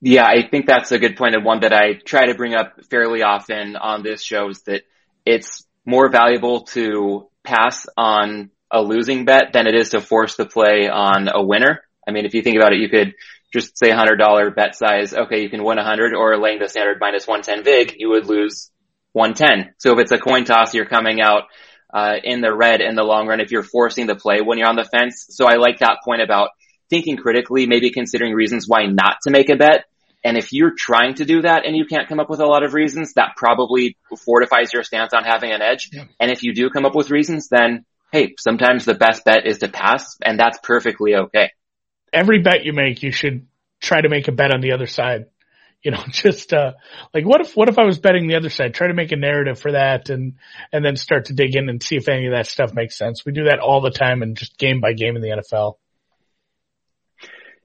[0.00, 2.84] Yeah, I think that's a good point and one that I try to bring up
[2.90, 4.82] fairly often on this show is that
[5.24, 10.46] it's more valuable to pass on a losing bet than it is to force the
[10.46, 11.82] play on a winner.
[12.06, 13.14] I mean, if you think about it, you could
[13.52, 15.12] just say $100 bet size.
[15.12, 18.70] Okay, you can win 100 or laying the standard minus 110 VIG, you would lose
[19.12, 19.74] 110.
[19.78, 21.44] So if it's a coin toss, you're coming out
[21.92, 24.68] uh, in the red in the long run if you're forcing the play when you're
[24.68, 25.26] on the fence.
[25.30, 26.50] So I like that point about
[26.90, 29.84] thinking critically, maybe considering reasons why not to make a bet.
[30.24, 32.62] And if you're trying to do that and you can't come up with a lot
[32.62, 35.90] of reasons, that probably fortifies your stance on having an edge.
[35.92, 36.04] Yeah.
[36.20, 39.58] And if you do come up with reasons, then hey, sometimes the best bet is
[39.58, 41.50] to pass and that's perfectly okay.
[42.12, 43.46] Every bet you make, you should
[43.80, 45.26] try to make a bet on the other side.
[45.82, 46.72] You know, just, uh,
[47.12, 48.74] like what if, what if I was betting the other side?
[48.74, 50.34] Try to make a narrative for that and,
[50.72, 53.24] and then start to dig in and see if any of that stuff makes sense.
[53.24, 55.76] We do that all the time and just game by game in the NFL.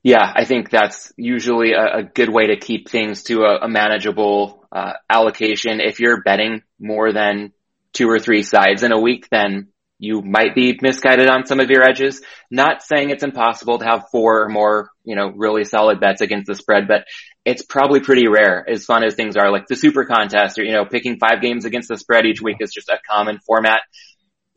[0.04, 3.68] Yeah, I think that's usually a, a good way to keep things to a, a
[3.68, 5.82] manageable uh, allocation.
[5.82, 7.52] If you're betting more than
[7.94, 9.68] two or three sides in a week, then
[10.00, 12.22] you might be misguided on some of your edges.
[12.52, 16.48] Not saying it's impossible to have four or more, you know, really solid bets against
[16.48, 17.06] the spread, but
[17.46, 20.74] it's probably pretty rare as fun as things are like the super contest or, you
[20.74, 23.80] know, picking five games against the spread each week is just a common format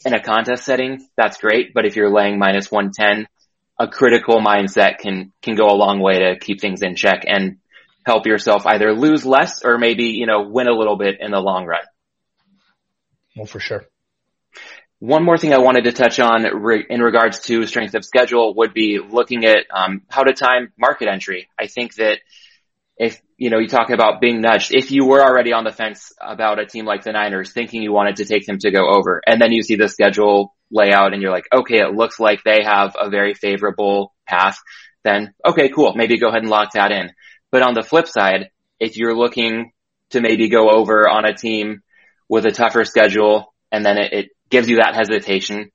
[0.04, 1.06] in a contest setting.
[1.16, 1.72] That's great.
[1.72, 3.28] But if you're laying minus 110,
[3.78, 7.58] a critical mindset can, can go a long way to keep things in check and
[8.04, 11.38] help yourself either lose less or maybe, you know, win a little bit in the
[11.38, 11.84] long run.
[13.36, 13.84] Well, for sure.
[15.00, 18.54] One more thing I wanted to touch on re- in regards to strength of schedule
[18.56, 21.48] would be looking at um, how to time market entry.
[21.58, 22.18] I think that
[22.98, 26.12] if you know you talk about being nudged, if you were already on the fence
[26.20, 29.22] about a team like the Niners, thinking you wanted to take them to go over,
[29.26, 32.62] and then you see the schedule layout and you're like, okay, it looks like they
[32.62, 34.58] have a very favorable path,
[35.02, 37.10] then okay, cool, maybe go ahead and lock that in.
[37.50, 39.72] But on the flip side, if you're looking
[40.10, 41.80] to maybe go over on a team
[42.28, 45.70] with a tougher schedule and then it, it gives you that hesitation.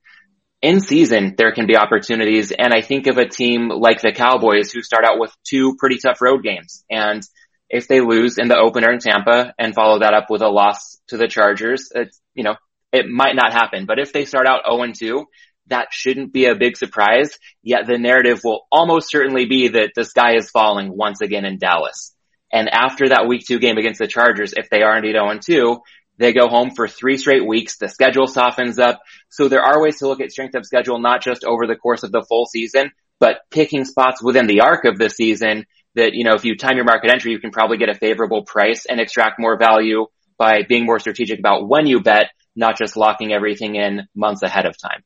[0.61, 2.51] In season, there can be opportunities.
[2.51, 5.97] And I think of a team like the Cowboys who start out with two pretty
[5.97, 6.83] tough road games.
[6.89, 7.21] And
[7.69, 10.97] if they lose in the opener in Tampa and follow that up with a loss
[11.07, 12.55] to the Chargers, it's, you know,
[12.91, 13.85] it might not happen.
[13.85, 15.25] But if they start out 0 2,
[15.67, 17.37] that shouldn't be a big surprise.
[17.63, 21.57] Yet the narrative will almost certainly be that the sky is falling once again in
[21.57, 22.13] Dallas.
[22.51, 25.77] And after that week two game against the Chargers, if they are indeed 0 2,
[26.17, 27.77] they go home for three straight weeks.
[27.77, 29.01] The schedule softens up.
[29.29, 32.03] So there are ways to look at strength of schedule, not just over the course
[32.03, 36.23] of the full season, but picking spots within the arc of the season that, you
[36.23, 38.99] know, if you time your market entry, you can probably get a favorable price and
[38.99, 40.05] extract more value
[40.37, 44.65] by being more strategic about when you bet, not just locking everything in months ahead
[44.65, 45.03] of time.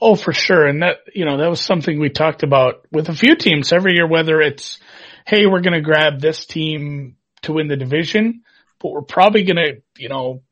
[0.00, 0.66] Oh, for sure.
[0.66, 3.94] And that, you know, that was something we talked about with a few teams every
[3.94, 4.78] year, whether it's,
[5.26, 8.42] Hey, we're going to grab this team to win the division
[8.80, 10.42] but we're probably going to, you know,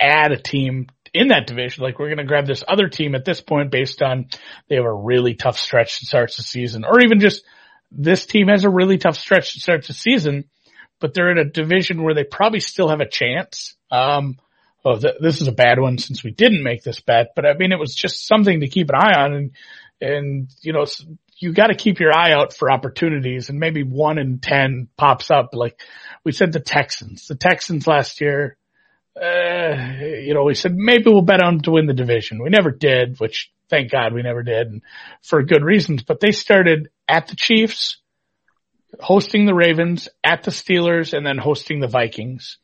[0.00, 1.82] add a team in that division.
[1.82, 4.26] Like we're going to grab this other team at this point based on
[4.68, 7.44] they have a really tough stretch to start the season or even just
[7.90, 10.44] this team has a really tough stretch to start the season,
[10.98, 13.76] but they're in a division where they probably still have a chance.
[13.90, 14.38] Um,
[14.84, 17.54] oh, th- this is a bad one since we didn't make this bet, but I
[17.54, 19.50] mean, it was just something to keep an eye on and,
[20.00, 20.86] and, you know,
[21.42, 25.30] you got to keep your eye out for opportunities and maybe one in 10 pops
[25.30, 25.50] up.
[25.52, 25.80] Like
[26.24, 28.56] we said the Texans, the Texans last year,
[29.20, 32.42] uh, you know, we said maybe we'll bet on them to win the division.
[32.42, 34.82] We never did, which thank God we never did and
[35.20, 37.98] for good reasons, but they started at the Chiefs,
[39.00, 42.58] hosting the Ravens, at the Steelers, and then hosting the Vikings.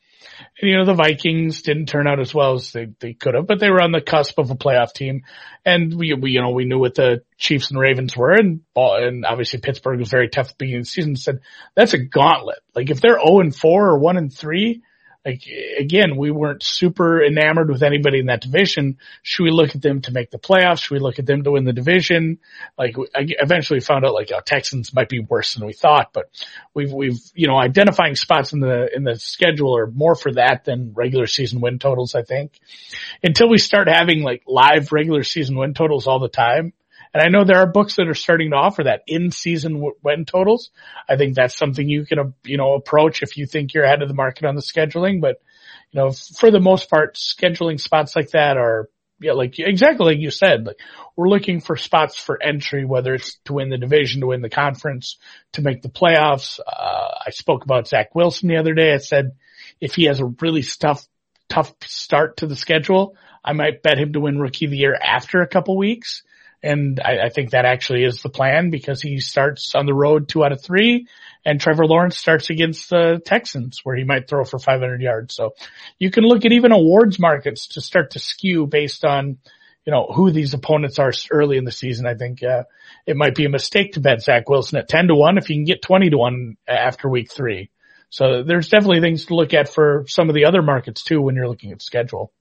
[0.60, 3.46] And, you know, the Vikings didn't turn out as well as they, they could have,
[3.46, 5.22] but they were on the cusp of a playoff team.
[5.64, 9.24] And we, we, you know, we knew what the Chiefs and Ravens were and, and
[9.24, 11.16] obviously Pittsburgh was very tough at the beginning of the season.
[11.16, 11.40] Said
[11.74, 12.58] that's a gauntlet.
[12.74, 14.82] Like if they're 0 and 4 or 1 and 3,
[15.24, 15.42] like
[15.78, 18.98] again, we weren't super enamored with anybody in that division.
[19.22, 20.82] Should we look at them to make the playoffs?
[20.82, 22.38] Should we look at them to win the division?
[22.78, 26.30] Like I eventually found out like oh, Texans might be worse than we thought, but
[26.72, 30.64] we've we've you know identifying spots in the in the schedule are more for that
[30.64, 32.14] than regular season win totals.
[32.14, 32.58] I think
[33.22, 36.72] until we start having like live regular season win totals all the time
[37.12, 40.24] and I know there are books that are starting to offer that in season win
[40.24, 40.70] totals.
[41.08, 44.02] I think that's something you can, uh, you know, approach if you think you're ahead
[44.02, 45.20] of the market on the scheduling.
[45.20, 45.40] But,
[45.90, 48.88] you know, for the most part, scheduling spots like that are,
[49.20, 50.78] yeah, like exactly like you said, like
[51.16, 54.48] we're looking for spots for entry, whether it's to win the division, to win the
[54.48, 55.16] conference,
[55.52, 56.60] to make the playoffs.
[56.60, 58.94] Uh, I spoke about Zach Wilson the other day.
[58.94, 59.32] I said
[59.80, 61.04] if he has a really tough,
[61.48, 64.94] tough start to the schedule, I might bet him to win rookie of the year
[64.94, 66.22] after a couple weeks.
[66.62, 70.28] And I, I, think that actually is the plan because he starts on the road
[70.28, 71.06] two out of three
[71.44, 75.34] and Trevor Lawrence starts against the Texans where he might throw for 500 yards.
[75.34, 75.54] So
[75.98, 79.38] you can look at even awards markets to start to skew based on,
[79.86, 82.06] you know, who these opponents are early in the season.
[82.06, 82.64] I think, uh,
[83.06, 85.56] it might be a mistake to bet Zach Wilson at 10 to 1 if you
[85.56, 87.70] can get 20 to 1 after week three.
[88.10, 91.34] So there's definitely things to look at for some of the other markets too when
[91.34, 92.32] you're looking at schedule.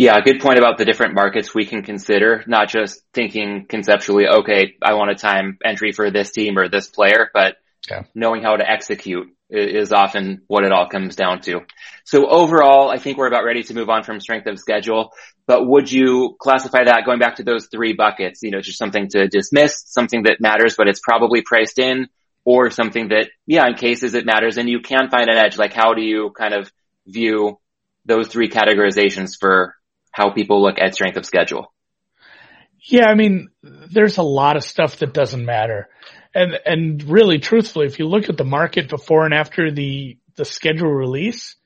[0.00, 4.76] Yeah, good point about the different markets we can consider, not just thinking conceptually, okay,
[4.80, 7.56] I want a time entry for this team or this player, but
[7.90, 8.04] yeah.
[8.14, 11.62] knowing how to execute is often what it all comes down to.
[12.04, 15.10] So overall, I think we're about ready to move on from strength of schedule,
[15.48, 19.08] but would you classify that going back to those three buckets, you know, just something
[19.08, 22.06] to dismiss, something that matters, but it's probably priced in
[22.44, 25.58] or something that, yeah, in cases it matters and you can find an edge.
[25.58, 26.70] Like how do you kind of
[27.04, 27.58] view
[28.04, 29.74] those three categorizations for
[30.18, 31.72] how people look at strength of schedule?
[32.80, 35.88] Yeah, I mean, there's a lot of stuff that doesn't matter.
[36.34, 40.44] And, and really truthfully, if you look at the market before and after the, the
[40.44, 41.56] schedule release,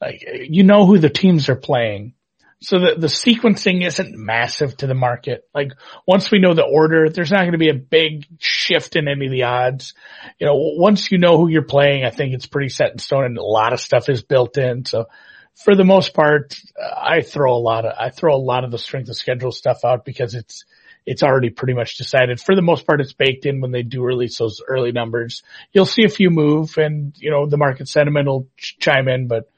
[0.00, 2.14] like, you know who the teams are playing.
[2.60, 5.42] So the, the sequencing isn't massive to the market.
[5.52, 5.72] Like
[6.06, 9.26] once we know the order, there's not going to be a big shift in any
[9.26, 9.94] of the odds.
[10.38, 13.24] You know, once you know who you're playing, I think it's pretty set in stone
[13.24, 14.84] and a lot of stuff is built in.
[14.84, 15.06] So
[15.54, 16.54] for the most part,
[16.96, 19.84] I throw a lot of, I throw a lot of the strength of schedule stuff
[19.84, 20.64] out because it's,
[21.04, 22.40] it's already pretty much decided.
[22.40, 25.42] For the most part, it's baked in when they do release those early numbers.
[25.72, 29.26] You'll see a few move and, you know, the market sentiment will ch- chime in,
[29.26, 29.50] but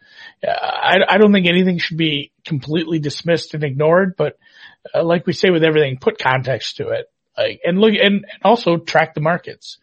[0.46, 4.38] uh, I, I don't think anything should be completely dismissed and ignored, but
[4.94, 7.10] uh, like we say with everything, put context to it.
[7.36, 9.78] Like, and look, and, and also track the markets.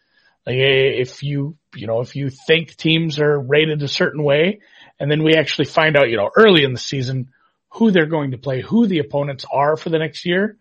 [0.46, 4.60] Like if you, you know, if you think teams are rated a certain way
[4.98, 7.28] and then we actually find out, you know, early in the season
[7.70, 10.56] who they're going to play, who the opponents are for the next year,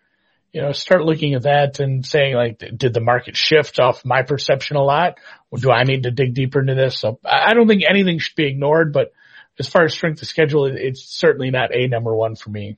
[0.53, 4.23] you know, start looking at that and saying like, did the market shift off my
[4.23, 5.17] perception a lot?
[5.55, 6.99] Do I need to dig deeper into this?
[6.99, 9.13] So I don't think anything should be ignored, but
[9.59, 12.77] as far as strength of schedule, it's certainly not a number one for me.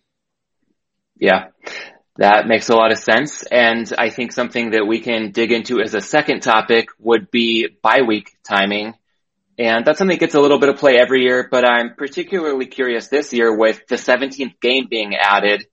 [1.18, 1.48] Yeah.
[2.18, 3.44] That makes a lot of sense.
[3.44, 7.68] And I think something that we can dig into as a second topic would be
[7.82, 8.94] bye week timing.
[9.58, 12.66] And that's something that gets a little bit of play every year, but I'm particularly
[12.66, 15.66] curious this year with the 17th game being added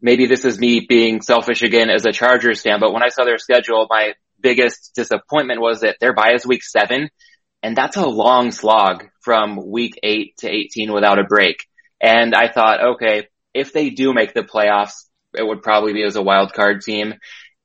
[0.00, 3.24] maybe this is me being selfish again as a Chargers fan, but when I saw
[3.24, 7.10] their schedule, my biggest disappointment was that their bye is week seven,
[7.62, 11.56] and that's a long slog from week eight to 18 without a break.
[12.00, 16.16] And I thought, okay, if they do make the playoffs, it would probably be as
[16.16, 17.14] a wild card team.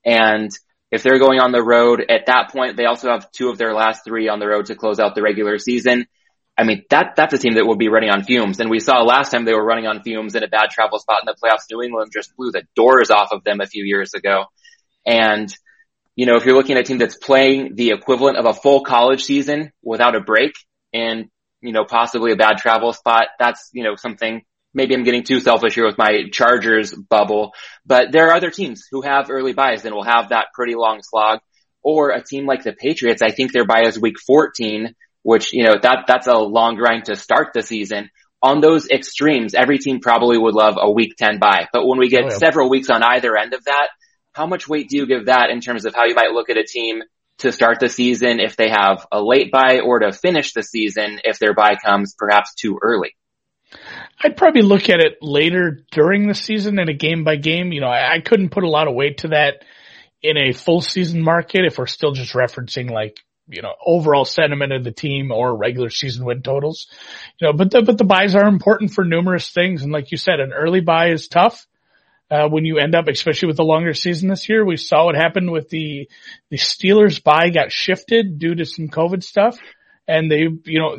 [0.03, 0.49] And
[0.93, 3.73] if they're going on the road at that point, they also have two of their
[3.73, 6.06] last three on the road to close out the regular season.
[6.56, 8.60] I mean, that, that's a team that will be running on fumes.
[8.60, 11.21] And we saw last time they were running on fumes in a bad travel spot
[11.23, 11.65] in the playoffs.
[11.71, 14.45] New England just blew the doors off of them a few years ago.
[15.03, 15.51] And,
[16.15, 18.84] you know, if you're looking at a team that's playing the equivalent of a full
[18.84, 20.53] college season without a break
[20.93, 21.25] and,
[21.62, 25.39] you know, possibly a bad travel spot, that's, you know, something maybe I'm getting too
[25.39, 27.53] selfish here with my Chargers bubble,
[27.86, 31.01] but there are other teams who have early byes and will have that pretty long
[31.01, 31.39] slog.
[31.86, 35.63] Or a team like the Patriots, I think their bye is week 14 which, you
[35.63, 38.09] know, that, that's a long grind to start the season.
[38.41, 41.67] On those extremes, every team probably would love a week 10 bye.
[41.71, 42.38] But when we get oh, yeah.
[42.38, 43.88] several weeks on either end of that,
[44.33, 46.57] how much weight do you give that in terms of how you might look at
[46.57, 47.01] a team
[47.38, 51.19] to start the season if they have a late bye or to finish the season
[51.23, 53.15] if their bye comes perhaps too early?
[54.21, 57.71] I'd probably look at it later during the season in a game by game.
[57.71, 59.63] You know, I, I couldn't put a lot of weight to that
[60.21, 64.71] in a full season market if we're still just referencing like you know, overall sentiment
[64.71, 66.88] of the team or regular season win totals.
[67.39, 69.84] You know, but the, but the byes are important for numerous things.
[69.84, 71.67] And like you said, an early bye is tough.
[72.32, 75.15] Uh, when you end up, especially with the longer season this year, we saw what
[75.15, 76.10] happened with the,
[76.49, 79.60] the Steelers bye got shifted due to some COVID stuff.
[80.08, 80.97] And they, you know,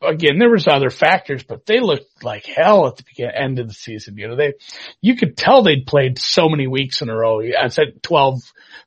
[0.00, 3.68] again, there was other factors, but they looked like hell at the beginning, end of
[3.68, 4.16] the season.
[4.16, 4.54] You know, they,
[5.00, 7.40] you could tell they'd played so many weeks in a row.
[7.40, 8.40] I said 12,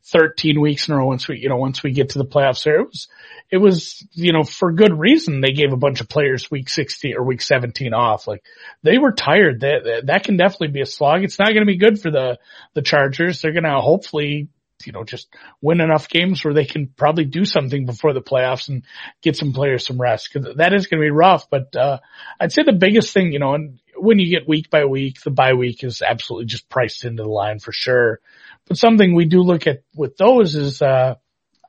[0.06, 2.64] 13 weeks in a row once we, you know, once we get to the playoffs
[2.64, 2.80] there.
[2.80, 3.08] It was,
[3.52, 7.16] it was, you know, for good reason they gave a bunch of players week 16
[7.18, 8.28] or week 17 off.
[8.28, 8.44] Like
[8.82, 9.62] they were tired.
[9.62, 11.24] That, that can definitely be a slog.
[11.24, 12.40] It's not going to be good for the,
[12.74, 13.42] the Chargers.
[13.42, 14.48] They're going to hopefully
[14.86, 15.28] you know, just
[15.62, 18.84] win enough games where they can probably do something before the playoffs and
[19.22, 21.50] get some players some rest because that is going to be rough.
[21.50, 22.00] But, uh,
[22.40, 25.32] I'd say the biggest thing, you know, and when you get week by week, the
[25.32, 28.20] bye week is absolutely just priced into the line for sure.
[28.68, 31.16] But something we do look at with those is, uh,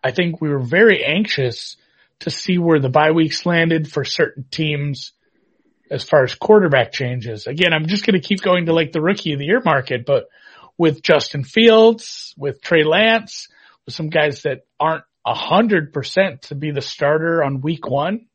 [0.03, 1.77] I think we were very anxious
[2.21, 5.13] to see where the bye weeks landed for certain teams
[5.91, 7.47] as far as quarterback changes.
[7.47, 10.07] Again, I'm just going to keep going to like the rookie of the year market,
[10.07, 10.29] but
[10.83, 13.47] with Justin Fields, with Trey Lance,
[13.87, 18.27] with some guys that aren't a hundred percent to be the starter on week one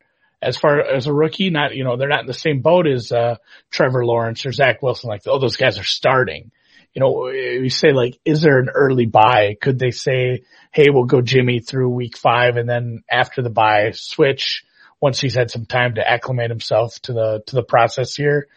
[0.42, 1.50] as far as a rookie.
[1.50, 3.36] Not, you know, they're not in the same boat as, uh,
[3.69, 5.10] Trevor Lawrence or Zach Wilson.
[5.10, 6.52] Like, oh, those guys are starting.
[6.94, 9.58] You know, you say like, is there an early bye?
[9.62, 13.92] Could they say, Hey, we'll go Jimmy through week five and then after the bye
[13.92, 14.63] switch
[15.02, 18.48] once he's had some time to acclimate himself to the, to the process here.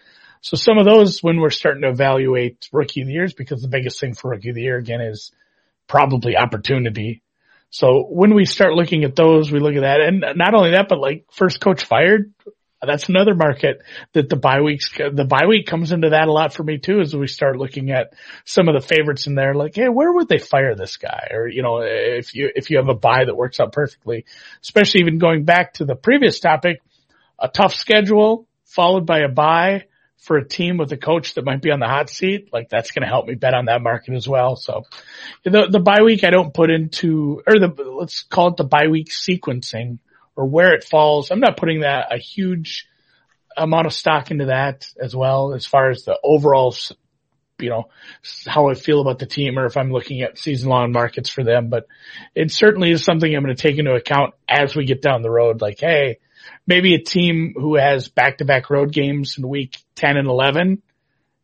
[0.40, 3.68] So some of those when we're starting to evaluate rookie of the years, because the
[3.68, 5.32] biggest thing for rookie of the year again is
[5.86, 7.22] probably opportunity.
[7.70, 10.88] So when we start looking at those, we look at that and not only that,
[10.88, 12.32] but like first coach fired,
[12.84, 13.82] that's another market
[14.14, 17.00] that the bye weeks, the bye week comes into that a lot for me too,
[17.00, 18.14] as we start looking at
[18.46, 21.28] some of the favorites in there, like, hey, where would they fire this guy?
[21.32, 24.24] Or, you know, if you, if you have a bye that works out perfectly,
[24.62, 26.80] especially even going back to the previous topic,
[27.38, 29.84] a tough schedule followed by a bye
[30.20, 32.90] for a team with a coach that might be on the hot seat, like that's
[32.90, 34.54] going to help me bet on that market as well.
[34.54, 34.84] So
[35.44, 37.68] the, the bye week I don't put into, or the,
[37.98, 39.98] let's call it the bye week sequencing
[40.36, 41.30] or where it falls.
[41.30, 42.86] I'm not putting that a huge
[43.56, 46.74] amount of stock into that as well as far as the overall,
[47.58, 47.88] you know,
[48.46, 51.44] how I feel about the team or if I'm looking at season long markets for
[51.44, 51.86] them, but
[52.34, 55.30] it certainly is something I'm going to take into account as we get down the
[55.30, 55.62] road.
[55.62, 56.18] Like, Hey,
[56.66, 60.82] maybe a team who has back to back road games in week 10 and 11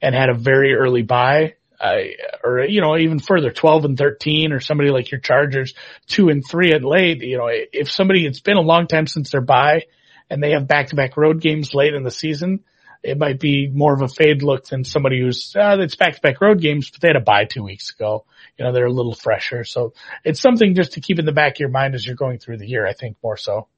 [0.03, 2.09] and had a very early bye, Uh,
[2.43, 5.75] or, you know, even further, 12 and 13 or somebody like your Chargers,
[6.07, 9.31] two and three at late, you know, if somebody, it's been a long time since
[9.31, 9.83] their bye
[10.31, 12.65] and they have back to back road games late in the season,
[13.03, 16.21] it might be more of a fade look than somebody who's, uh, it's back to
[16.23, 18.25] back road games, but they had a bye two weeks ago.
[18.57, 19.65] You know, they're a little fresher.
[19.65, 19.93] So
[20.25, 22.57] it's something just to keep in the back of your mind as you're going through
[22.57, 23.69] the year, I think more so.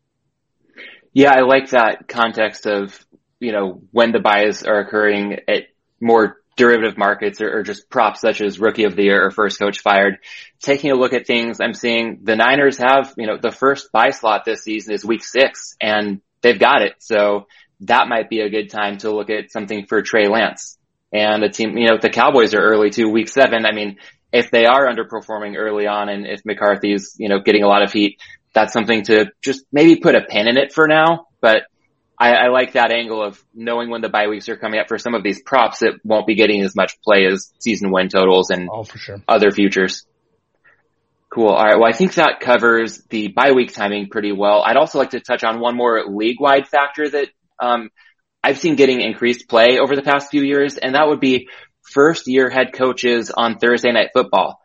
[1.13, 3.05] Yeah, I like that context of,
[3.41, 5.65] you know, when the byes are occurring at
[6.01, 9.61] more derivative markets or, or, just props such as rookie of the year or first
[9.61, 10.19] coach fired.
[10.61, 14.11] Taking a look at things, I'm seeing the Niners have, you know, the first bye
[14.11, 16.95] slot this season is week six and they've got it.
[16.99, 17.47] So
[17.83, 20.79] that might be a good time to look at something for Trey Lance
[21.13, 23.65] and a team, you know, the Cowboys are early too, week seven.
[23.65, 23.97] I mean,
[24.33, 27.93] if they are underperforming early on and if McCarthy's, you know, getting a lot of
[27.93, 28.21] heat,
[28.53, 31.29] that's something to just maybe put a pin in it for now.
[31.41, 31.63] But
[32.19, 34.99] I, I like that angle of knowing when the bye weeks are coming up for
[34.99, 38.51] some of these props that won't be getting as much play as season win totals
[38.51, 39.23] and oh, for sure.
[39.29, 40.05] other futures.
[41.31, 41.49] Cool.
[41.49, 41.79] All right.
[41.79, 44.63] Well, I think that covers the bye week timing pretty well.
[44.65, 47.29] I'd also like to touch on one more league wide factor that,
[47.61, 47.91] um,
[48.43, 51.49] I've seen getting increased play over the past few years, and that would be
[51.83, 54.61] first year head coaches on Thursday night football.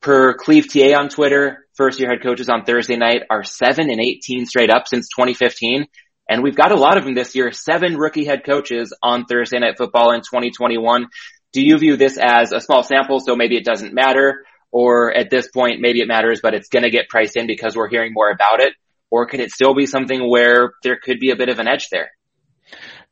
[0.00, 4.00] Per Cleve TA on Twitter, first year head coaches on Thursday night are seven and
[4.00, 5.86] 18 straight up since 2015.
[6.28, 9.58] And we've got a lot of them this year, seven rookie head coaches on Thursday
[9.58, 11.06] night football in 2021.
[11.52, 13.20] Do you view this as a small sample?
[13.20, 16.82] So maybe it doesn't matter or at this point, maybe it matters, but it's going
[16.82, 18.74] to get priced in because we're hearing more about it.
[19.10, 21.88] Or could it still be something where there could be a bit of an edge
[21.90, 22.10] there?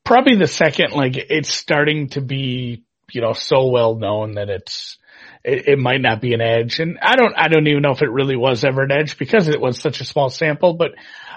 [0.04, 4.98] Probably the second, like it's starting to be, you know, so well known that it's,
[5.42, 6.78] it, it, might not be an edge.
[6.80, 9.48] And I don't, I don't even know if it really was ever an edge because
[9.48, 10.74] it was such a small sample.
[10.74, 10.92] But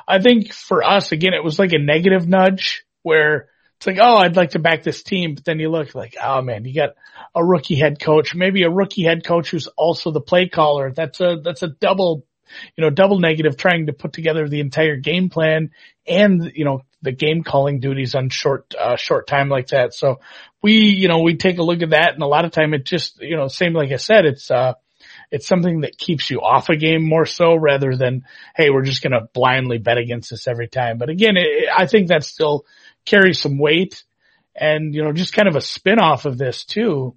[0.10, 3.48] I think for us, again, it was like a negative nudge where
[3.78, 5.36] it's like, oh, I'd like to back this team.
[5.36, 6.96] But then you look like, oh man, you got
[7.36, 10.92] a rookie head coach, maybe a rookie head coach who's also the play caller.
[10.92, 12.26] That's a, that's a double,
[12.76, 15.70] you know, double negative trying to put together the entire game plan
[16.08, 19.94] and, you know, the game calling duties on short, uh, short time like that.
[19.94, 20.22] So
[20.64, 22.84] we, you know, we take a look at that and a lot of time it
[22.84, 24.74] just, you know, same like I said, it's, uh,
[25.32, 28.26] it's something that keeps you off a game more so rather than,
[28.56, 30.98] hey, we're just going to blindly bet against this every time.
[30.98, 32.66] But again, it, I think that still
[33.06, 34.04] carries some weight
[34.56, 37.16] and, you know, just kind of a spin off of this too,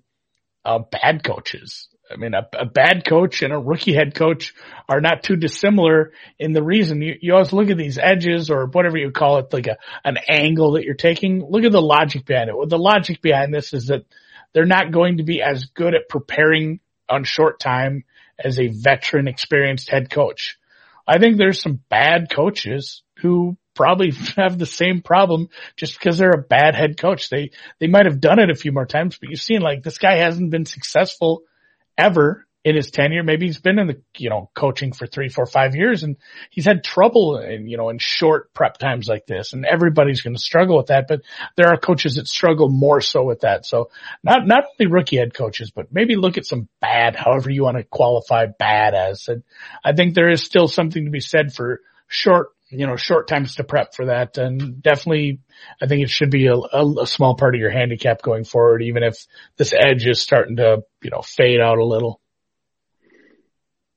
[0.64, 1.88] uh, bad coaches.
[2.12, 4.54] I mean, a, a, bad coach and a rookie head coach
[4.86, 8.66] are not too dissimilar in the reason you, you always look at these edges or
[8.66, 11.42] whatever you call it, like a, an angle that you're taking.
[11.48, 12.56] Look at the logic behind it.
[12.56, 14.04] Well, the logic behind this is that
[14.52, 18.04] they're not going to be as good at preparing on short time
[18.38, 20.58] as a veteran experienced head coach.
[21.06, 26.30] I think there's some bad coaches who probably have the same problem just because they're
[26.30, 27.28] a bad head coach.
[27.28, 27.50] They,
[27.80, 30.16] they might have done it a few more times, but you've seen like this guy
[30.16, 31.42] hasn't been successful
[31.96, 33.22] ever in his tenure.
[33.22, 36.16] Maybe he's been in the, you know, coaching for three, four, five years and
[36.50, 40.34] he's had trouble in, you know, in short prep times like this and everybody's going
[40.34, 41.22] to struggle with that, but
[41.56, 43.66] there are coaches that struggle more so with that.
[43.66, 43.90] So
[44.22, 47.78] not, not only rookie head coaches, but maybe look at some bad, however you want
[47.78, 49.26] to qualify bad as.
[49.28, 49.42] And
[49.84, 53.56] I think there is still something to be said for short, you know, short times
[53.56, 54.38] to prep for that.
[54.38, 55.40] And definitely,
[55.80, 58.82] I think it should be a, a, a, small part of your handicap going forward,
[58.82, 62.21] even if this edge is starting to, you know, fade out a little.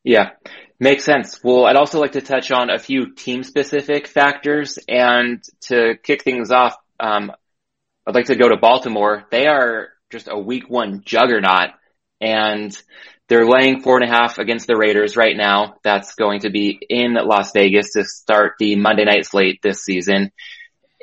[0.06, 0.32] Yeah,
[0.80, 1.44] makes sense.
[1.44, 6.24] Well, I'd also like to touch on a few team specific factors and to kick
[6.24, 7.32] things off, um,
[8.08, 9.26] I'd like to go to Baltimore.
[9.32, 11.72] They are just a week one juggernaut
[12.22, 12.72] and
[13.28, 15.78] They're laying four and a half against the Raiders right now.
[15.84, 20.32] That's going to be in Las Vegas to start the Monday night slate this season.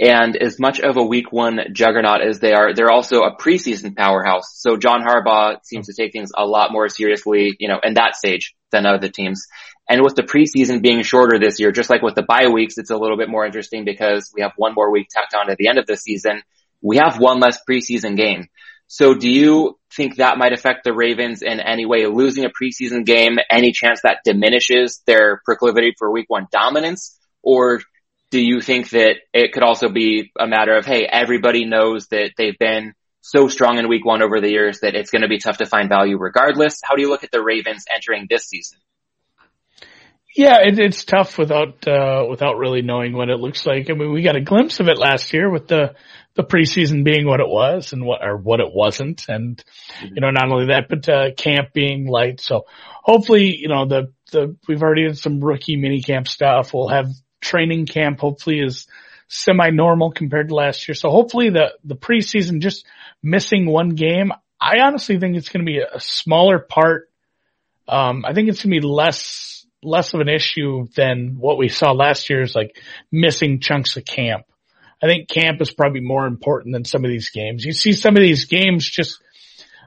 [0.01, 3.95] And as much of a week one juggernaut as they are, they're also a preseason
[3.95, 4.55] powerhouse.
[4.55, 8.17] So John Harbaugh seems to take things a lot more seriously, you know, in that
[8.17, 9.47] stage than other teams.
[9.89, 12.91] And with the preseason being shorter this year, just like with the bye weeks, it's
[12.91, 15.69] a little bit more interesting because we have one more week tacked on at the
[15.69, 16.43] end of the season.
[16.81, 18.47] We have one less preseason game.
[18.87, 22.07] So do you think that might affect the Ravens in any way?
[22.07, 27.19] Losing a preseason game, any chance that diminishes their proclivity for week one dominance?
[27.43, 27.81] Or
[28.33, 32.31] do you think that it could also be a matter of, hey, everybody knows that
[32.39, 35.39] they've been so strong in week one over the years that it's going to be
[35.39, 36.81] tough to find value regardless?
[36.83, 38.79] How do you look at the Ravens entering this season?
[40.35, 43.91] Yeah, it, it's tough without uh, without really knowing what it looks like.
[43.91, 45.95] I mean, we got a glimpse of it last year with the
[46.35, 49.63] the preseason being what it was and what or what it wasn't, and
[50.03, 52.41] you know not only that, but uh, camp being light.
[52.41, 52.65] So
[53.03, 56.73] hopefully, you know the the we've already had some rookie mini camp stuff.
[56.73, 57.11] We'll have
[57.43, 58.21] training camp.
[58.21, 58.87] Hopefully is
[59.29, 60.95] semi normal compared to last year.
[60.95, 62.87] So hopefully the the preseason just
[63.23, 64.33] missing one game.
[64.61, 67.11] I honestly think it's going to be a smaller part.
[67.89, 71.69] Um, I think it's going to be less less of an issue than what we
[71.69, 72.77] saw last year is like
[73.11, 74.47] missing chunks of camp.
[75.03, 77.65] I think camp is probably more important than some of these games.
[77.65, 79.21] You see some of these games just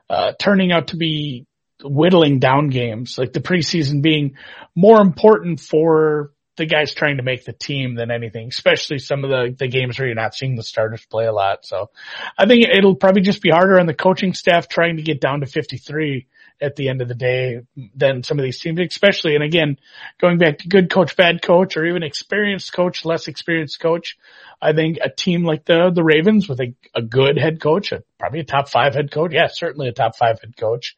[0.09, 1.47] uh, turning out to be
[1.81, 4.35] whittling down games, like the preseason being
[4.75, 9.29] more important for the guys trying to make the team than anything, especially some of
[9.29, 11.65] the, the games where you're not seeing the starters play a lot.
[11.65, 11.89] So
[12.37, 15.41] I think it'll probably just be harder on the coaching staff trying to get down
[15.41, 16.27] to 53
[16.61, 17.61] at the end of the day
[17.95, 19.77] than some of these teams, especially, and again,
[20.21, 24.17] going back to good coach, bad coach, or even experienced coach, less experienced coach.
[24.61, 28.03] I think a team like the, the Ravens with a, a good head coach, a,
[28.17, 29.33] probably a top five head coach.
[29.33, 30.95] Yeah, certainly a top five head coach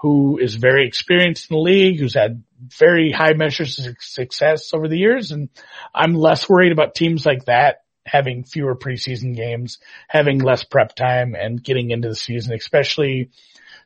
[0.00, 4.88] who is very experienced in the league, who's had very high measures of success over
[4.88, 5.32] the years.
[5.32, 5.48] And
[5.94, 9.78] I'm less worried about teams like that having fewer preseason games,
[10.08, 13.30] having less prep time and getting into the season, especially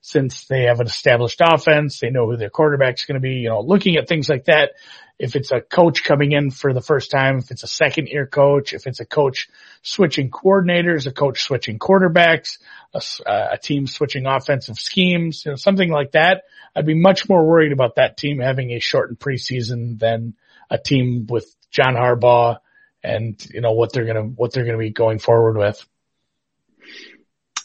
[0.03, 2.01] since they have an established offense.
[2.01, 4.73] They know who their quarterback's going to be, you know, looking at things like that.
[5.17, 8.27] If it's a coach coming in for the first time, if it's a second year
[8.27, 9.49] coach, if it's a coach
[9.83, 12.59] switching coordinators, a coach switching quarterbacks,
[12.93, 13.01] a,
[13.53, 16.43] a team switching offensive schemes, you know, something like that,
[16.75, 20.35] I'd be much more worried about that team having a shortened preseason than
[20.69, 22.59] a team with John Harbaugh
[23.05, 25.87] and, you know, what they're going to, what they're going to be going forward with.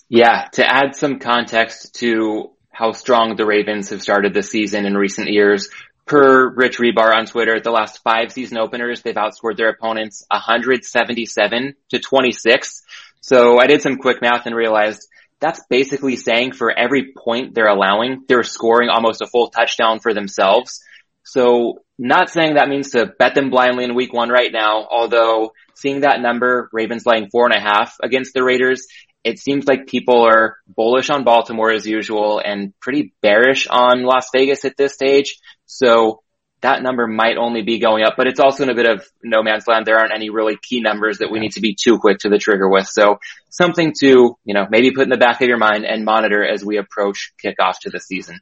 [0.09, 4.95] Yeah, to add some context to how strong the Ravens have started this season in
[4.95, 5.69] recent years,
[6.05, 11.75] per Rich Hribar on Twitter, the last five season openers, they've outscored their opponents 177
[11.89, 12.83] to 26.
[13.19, 15.05] So I did some quick math and realized
[15.39, 20.13] that's basically saying for every point they're allowing, they're scoring almost a full touchdown for
[20.13, 20.79] themselves.
[21.23, 25.51] So not saying that means to bet them blindly in week one right now, although
[25.75, 28.87] seeing that number, Ravens laying four and a half against the Raiders,
[29.27, 34.29] it seems like people are bullish on Baltimore as usual and pretty bearish on Las
[34.33, 35.37] Vegas at this stage.
[35.65, 36.21] So
[36.61, 39.43] that number might only be going up, but it's also in a bit of no
[39.43, 39.85] man's land.
[39.85, 42.37] There aren't any really key numbers that we need to be too quick to the
[42.37, 42.87] trigger with.
[42.87, 43.17] So
[43.49, 46.63] something to, you know, maybe put in the back of your mind and monitor as
[46.63, 48.39] we approach kickoff to the season.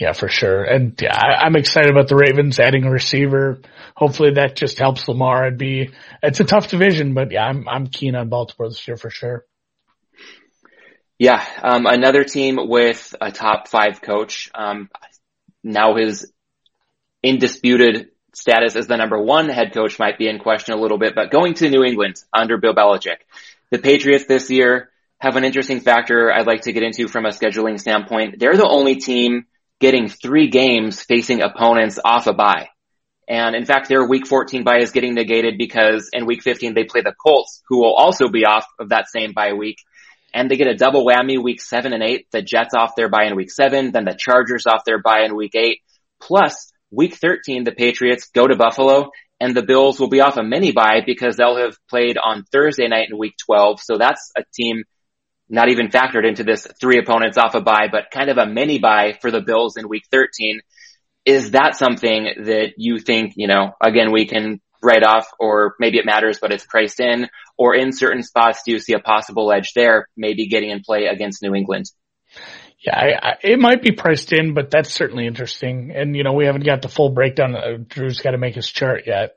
[0.00, 0.64] Yeah, for sure.
[0.64, 3.60] And yeah, I, am excited about the Ravens adding a receiver.
[3.94, 5.46] Hopefully that just helps Lamar.
[5.46, 5.90] It'd be,
[6.22, 9.44] it's a tough division, but yeah, I'm, I'm keen on Baltimore this year for sure.
[11.18, 11.44] Yeah.
[11.62, 14.88] Um, another team with a top five coach, um,
[15.62, 16.32] now his
[17.22, 21.14] indisputed status as the number one head coach might be in question a little bit,
[21.14, 23.18] but going to New England under Bill Belichick,
[23.70, 24.88] the Patriots this year
[25.18, 28.38] have an interesting factor I'd like to get into from a scheduling standpoint.
[28.38, 29.44] They're the only team
[29.80, 32.68] getting three games facing opponents off a bye.
[33.26, 36.84] And in fact, their week 14 bye is getting negated because in week 15 they
[36.84, 39.76] play the Colts, who will also be off of that same bye week.
[40.34, 42.26] And they get a double whammy week seven and eight.
[42.30, 45.34] The Jets off their bye in week seven, then the Chargers off their bye in
[45.36, 45.78] week eight.
[46.20, 49.10] Plus week 13, the Patriots go to Buffalo
[49.40, 52.88] and the Bills will be off a mini bye because they'll have played on Thursday
[52.88, 53.80] night in week 12.
[53.80, 54.84] So that's a team
[55.50, 58.78] not even factored into this three opponents off a bye, but kind of a mini
[58.78, 60.60] bye for the Bills in week 13.
[61.26, 65.98] Is that something that you think, you know, again, we can write off or maybe
[65.98, 67.28] it matters, but it's priced in
[67.58, 71.06] or in certain spots, do you see a possible edge there, maybe getting in play
[71.06, 71.90] against New England?
[72.82, 75.92] Yeah, I, I, it might be priced in, but that's certainly interesting.
[75.94, 77.84] And you know, we haven't got the full breakdown.
[77.86, 79.36] Drew's got to make his chart yet,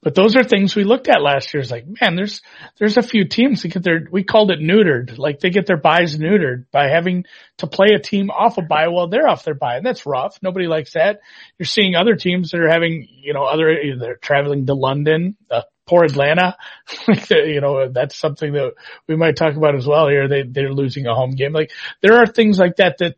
[0.00, 1.60] but those are things we looked at last year.
[1.60, 2.40] It's like, man, there's
[2.78, 5.76] there's a few teams that get their we called it neutered, like they get their
[5.76, 7.24] byes neutered by having
[7.58, 10.38] to play a team off a bye while they're off their bye, and that's rough.
[10.40, 11.18] Nobody likes that.
[11.58, 15.62] You're seeing other teams that are having, you know, other they're traveling to London, uh,
[15.86, 16.56] poor Atlanta.
[17.30, 18.74] you know, that's something that
[19.06, 20.28] we might talk about as well here.
[20.28, 21.52] They, they're losing a home game.
[21.52, 21.70] Like
[22.00, 23.16] there are things like that that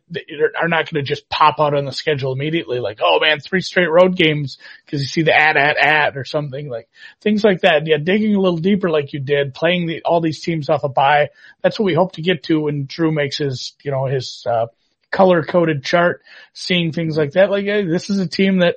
[0.59, 2.79] are not going to just pop out on the schedule immediately.
[2.79, 6.25] Like, oh man, three straight road games because you see the at, at, at or
[6.25, 6.89] something like
[7.21, 7.85] things like that.
[7.85, 7.97] Yeah.
[7.97, 11.29] Digging a little deeper like you did, playing the, all these teams off a bye.
[11.61, 14.67] That's what we hope to get to when Drew makes his, you know, his, uh,
[15.09, 16.21] color coded chart,
[16.53, 17.49] seeing things like that.
[17.49, 18.75] Like, hey, this is a team that,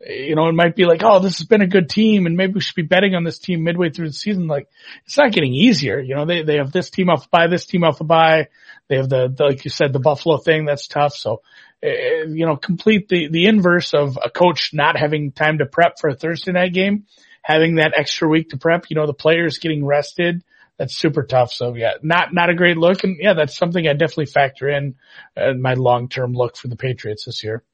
[0.00, 2.54] you know, it might be like, oh, this has been a good team and maybe
[2.54, 4.46] we should be betting on this team midway through the season.
[4.46, 4.68] Like
[5.06, 5.98] it's not getting easier.
[5.98, 8.48] You know, they, they have this team off bye this team off a bye.
[8.88, 10.66] They have the, the, like you said, the Buffalo thing.
[10.66, 11.14] That's tough.
[11.14, 11.42] So,
[11.82, 15.98] uh, you know, complete the, the inverse of a coach not having time to prep
[15.98, 17.06] for a Thursday night game,
[17.42, 20.44] having that extra week to prep, you know, the players getting rested.
[20.78, 21.52] That's super tough.
[21.52, 23.02] So yeah, not, not a great look.
[23.02, 24.96] And yeah, that's something I definitely factor in,
[25.34, 27.64] uh, my long-term look for the Patriots this year.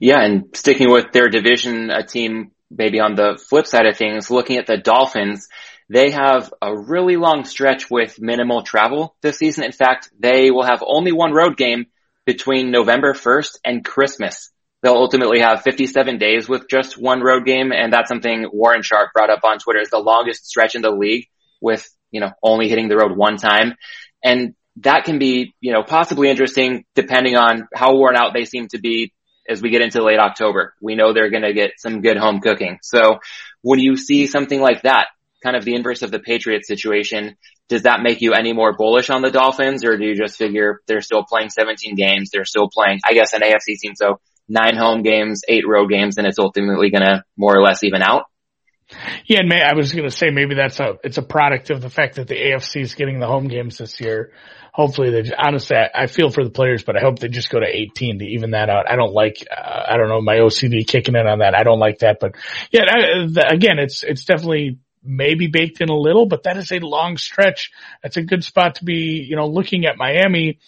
[0.00, 4.30] Yeah, and sticking with their division, a team maybe on the flip side of things,
[4.30, 5.48] looking at the Dolphins,
[5.88, 9.64] they have a really long stretch with minimal travel this season.
[9.64, 11.86] In fact, they will have only one road game
[12.24, 14.50] between November 1st and Christmas.
[14.82, 19.10] They'll ultimately have 57 days with just one road game, and that's something Warren Sharp
[19.14, 21.26] brought up on Twitter as the longest stretch in the league
[21.60, 23.74] with, you know, only hitting the road one time.
[24.22, 28.68] And that can be, you know, possibly interesting depending on how worn out they seem
[28.68, 29.12] to be
[29.48, 30.74] as we get into late October.
[30.80, 32.78] We know they're going to get some good home cooking.
[32.82, 33.18] So
[33.62, 35.06] when you see something like that,
[35.42, 37.36] kind of the inverse of the Patriots situation,
[37.68, 40.80] does that make you any more bullish on the Dolphins or do you just figure
[40.86, 42.30] they're still playing 17 games?
[42.32, 43.92] They're still playing, I guess, an AFC team.
[43.96, 47.82] So nine home games, eight road games, and it's ultimately going to more or less
[47.82, 48.24] even out.
[49.26, 51.80] Yeah, and may, I was going to say maybe that's a it's a product of
[51.80, 54.30] the fact that the AFC is getting the home games this year
[54.76, 57.58] hopefully they, honestly, I, I, feel for the players, but I hope they just go
[57.58, 58.90] to 18 to even that out.
[58.90, 61.54] I don't like, uh, I don't know, my OCD kicking in on that.
[61.54, 62.34] I don't like that, but
[62.70, 66.72] yeah, I, the, again, it's, it's definitely maybe baked in a little, but that is
[66.72, 67.70] a long stretch.
[68.02, 70.58] That's a good spot to be, you know, looking at Miami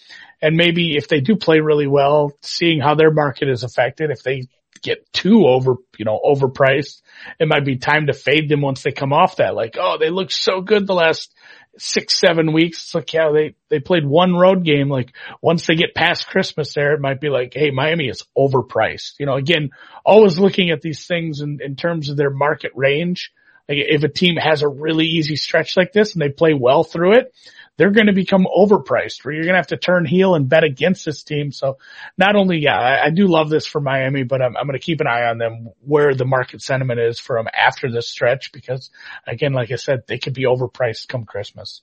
[0.41, 4.09] and maybe if they do play really well, seeing how their market is affected.
[4.09, 4.47] If they
[4.81, 7.01] get too over, you know, overpriced,
[7.39, 9.53] it might be time to fade them once they come off that.
[9.53, 11.31] Like, oh, they look so good the last
[11.79, 12.83] six, seven weeks.
[12.83, 14.89] It's like, yeah, they, they played one road game.
[14.89, 19.13] Like once they get past Christmas there, it might be like, Hey, Miami is overpriced.
[19.19, 19.69] You know, again,
[20.05, 23.31] always looking at these things in, in terms of their market range.
[23.67, 26.83] Like if a team has a really easy stretch like this and they play well
[26.83, 27.33] through it,
[27.79, 30.65] they're going to become overpriced where you're going to have to turn heel and bet
[30.65, 31.53] against this team.
[31.53, 31.77] So
[32.17, 34.85] not only, yeah, I, I do love this for Miami, but I'm, I'm going to
[34.85, 38.51] keep an eye on them where the market sentiment is for them after this stretch
[38.51, 38.91] because
[39.25, 41.81] again, like I said, they could be overpriced come Christmas.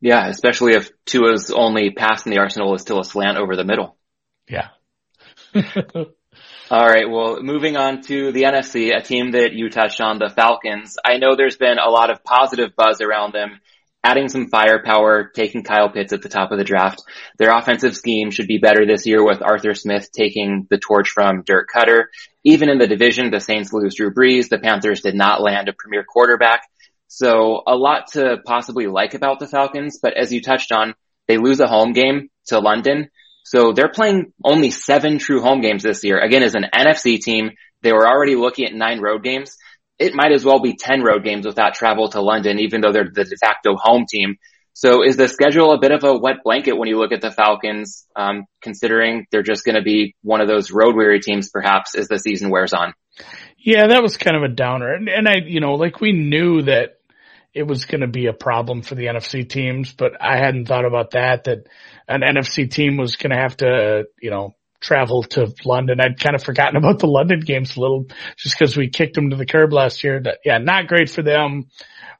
[0.00, 3.64] Yeah, especially if Tua's only pass in the arsenal is still a slant over the
[3.64, 3.96] middle.
[4.48, 4.70] Yeah.
[5.54, 7.08] All right.
[7.08, 10.96] Well, moving on to the NFC, a team that you touched on, the Falcons.
[11.04, 13.60] I know there's been a lot of positive buzz around them
[14.02, 17.02] adding some firepower, taking Kyle Pitts at the top of the draft.
[17.38, 21.42] Their offensive scheme should be better this year with Arthur Smith taking the torch from
[21.44, 22.04] Dirk Koetter.
[22.44, 24.48] Even in the division, the Saints lose Drew Brees.
[24.48, 26.62] The Panthers did not land a premier quarterback.
[27.08, 30.94] So a lot to possibly like about the Falcons, but as you touched on,
[31.28, 33.10] they lose a home game to London.
[33.44, 36.18] So they're playing only seven true home games this year.
[36.18, 37.50] Again, as an NFC team,
[37.82, 39.56] they were already looking at nine road games
[40.00, 43.10] it might as well be 10 road games without travel to London, even though they're
[43.12, 44.36] the de facto home team.
[44.72, 47.30] So is the schedule a bit of a wet blanket when you look at the
[47.30, 51.94] Falcons, um, considering they're just going to be one of those road weary teams perhaps
[51.94, 52.94] as the season wears on?
[53.58, 54.90] Yeah, that was kind of a downer.
[54.90, 57.00] And, and I, you know, like we knew that
[57.52, 60.86] it was going to be a problem for the NFC teams, but I hadn't thought
[60.86, 61.66] about that, that
[62.08, 66.00] an NFC team was going to have to, you know, travel to London.
[66.00, 68.06] I'd kind of forgotten about the London games a little
[68.36, 70.20] just because we kicked them to the curb last year.
[70.20, 71.68] That, yeah, not great for them.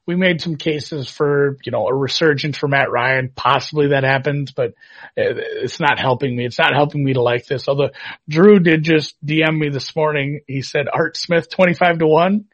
[0.07, 3.31] We made some cases for, you know, a resurgence for Matt Ryan.
[3.35, 4.73] Possibly that happens, but
[5.15, 6.45] it's not helping me.
[6.45, 7.67] It's not helping me to like this.
[7.67, 7.91] Although
[8.27, 10.41] Drew did just DM me this morning.
[10.47, 12.45] He said Art Smith 25 to one.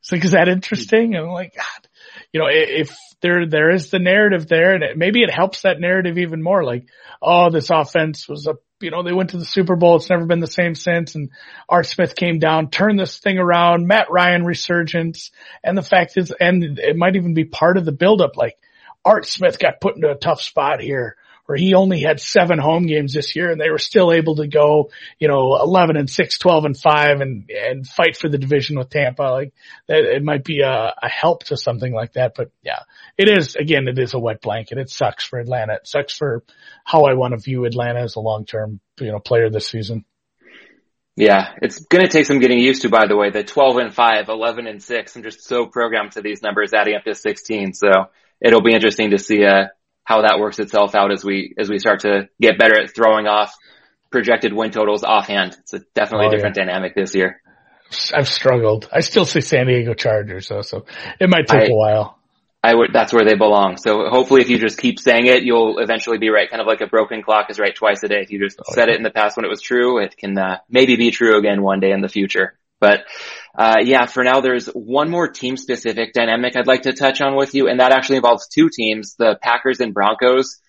[0.00, 1.14] So is that interesting?
[1.14, 1.87] And I'm like, God,
[2.32, 5.80] you know, if there, there is the narrative there and it, maybe it helps that
[5.80, 6.64] narrative even more.
[6.64, 6.86] Like,
[7.22, 9.96] oh, this offense was a you know, they went to the Super Bowl.
[9.96, 11.14] It's never been the same since.
[11.14, 11.30] And
[11.68, 15.30] Art Smith came down, turned this thing around, Matt Ryan resurgence.
[15.64, 18.56] And the fact is, and it might even be part of the buildup, like
[19.04, 21.16] Art Smith got put into a tough spot here
[21.48, 24.46] where he only had seven home games this year and they were still able to
[24.46, 28.78] go, you know, 11 and 6, 12 and 5 and, and fight for the division
[28.78, 29.22] with Tampa.
[29.22, 29.54] Like
[29.86, 32.34] that, it might be a, a help to something like that.
[32.36, 32.80] But yeah,
[33.16, 34.76] it is, again, it is a wet blanket.
[34.76, 35.76] It sucks for Atlanta.
[35.76, 36.44] It sucks for
[36.84, 40.04] how I want to view Atlanta as a long-term, you know, player this season.
[41.16, 43.94] Yeah, it's going to take some getting used to, by the way, the 12 and
[43.94, 45.16] 5, 11 and 6.
[45.16, 47.72] I'm just so programmed to these numbers adding up to 16.
[47.72, 47.88] So
[48.38, 49.68] it'll be interesting to see, uh,
[50.08, 53.26] how that works itself out as we, as we start to get better at throwing
[53.26, 53.54] off
[54.10, 55.54] projected win totals offhand.
[55.60, 56.64] It's a definitely oh, different yeah.
[56.64, 57.42] dynamic this year.
[58.14, 58.88] I've struggled.
[58.90, 60.86] I still say San Diego Chargers though, so
[61.20, 62.18] it might take I, a while.
[62.64, 63.76] I would, that's where they belong.
[63.76, 66.48] So hopefully if you just keep saying it, you'll eventually be right.
[66.48, 68.20] Kind of like a broken clock is right twice a day.
[68.22, 68.94] If you just oh, said yeah.
[68.94, 71.60] it in the past when it was true, it can uh, maybe be true again
[71.60, 72.58] one day in the future.
[72.80, 73.00] But
[73.58, 77.36] uh, yeah, for now there's one more team specific dynamic I'd like to touch on
[77.36, 80.60] with you, and that actually involves two teams, the Packers and Broncos.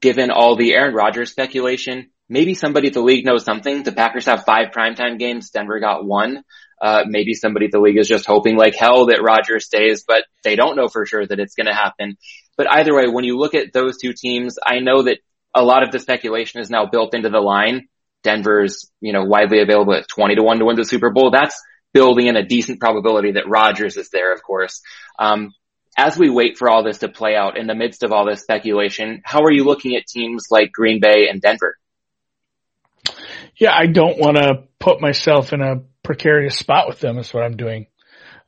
[0.00, 3.82] Given all the Aaron Rodgers speculation, maybe somebody at the league knows something.
[3.82, 5.50] The Packers have five primetime games.
[5.50, 6.42] Denver got one.
[6.80, 10.24] Uh, maybe somebody at the league is just hoping like hell that Rodgers stays, but
[10.42, 12.16] they don't know for sure that it's going to happen.
[12.56, 15.18] But either way, when you look at those two teams, I know that
[15.54, 17.88] a lot of the speculation is now built into the line.
[18.22, 21.30] Denver's, you know, widely available at 20 to 1 to win the Super Bowl.
[21.30, 21.60] That's
[21.92, 24.80] building in a decent probability that Rodgers is there, of course.
[25.18, 25.52] Um,
[25.96, 28.42] as we wait for all this to play out in the midst of all this
[28.42, 31.76] speculation, how are you looking at teams like Green Bay and Denver?
[33.56, 37.42] Yeah, I don't want to put myself in a precarious spot with them is what
[37.42, 37.86] I'm doing.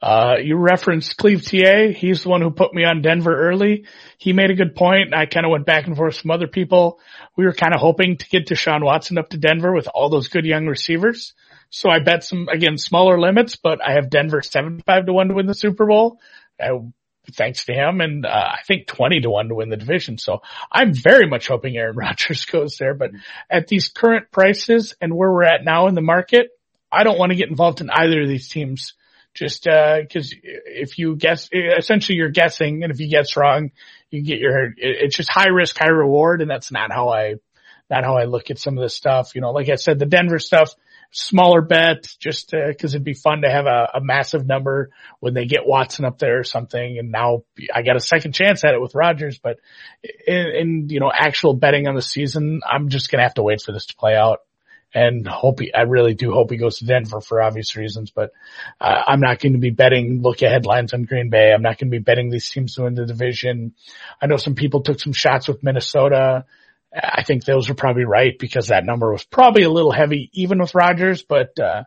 [0.03, 1.93] Uh, you referenced Cleve TA.
[1.95, 3.87] He's the one who put me on Denver early.
[4.19, 5.15] He made a good point.
[5.15, 6.99] I kind of went back and forth with some other people.
[7.37, 10.27] We were kind of hoping to get Deshaun Watson up to Denver with all those
[10.27, 11.35] good young receivers.
[11.71, 15.35] So I bet some, again, smaller limits, but I have Denver 75 to 1 to
[15.35, 16.19] win the Super Bowl.
[16.61, 16.81] Uh,
[17.31, 20.19] thanks to him and uh, I think 20 to 1 to win the division.
[20.19, 23.13] So I'm very much hoping Aaron Rodgers goes there, but
[23.49, 26.49] at these current prices and where we're at now in the market,
[26.91, 28.95] I don't want to get involved in either of these teams.
[29.35, 33.71] Just, uh, cause if you guess, essentially you're guessing and if you guess wrong,
[34.11, 36.43] you get your, it's just high risk, high reward.
[36.43, 37.37] And that's not how I,
[37.89, 39.35] not how I look at some of this stuff.
[39.35, 40.75] You know, like I said, the Denver stuff,
[41.13, 45.35] smaller bet just uh, cause it'd be fun to have a, a, massive number when
[45.35, 46.99] they get Watson up there or something.
[46.99, 49.59] And now I got a second chance at it with Rodgers, but
[50.27, 53.61] in, in, you know, actual betting on the season, I'm just to have to wait
[53.61, 54.41] for this to play out
[54.95, 58.33] and hope he, I really do hope he goes to Denver for obvious reasons, but
[58.81, 61.53] uh, I'm not going to be betting look ahead lines on Green Bay.
[61.53, 63.75] I'm not going to be betting these teams to win the division.
[64.21, 66.45] I know some people took some shots with Minnesota.
[66.95, 70.59] I think those are probably right because that number was probably a little heavy even
[70.59, 71.85] with Rodgers, but, uh,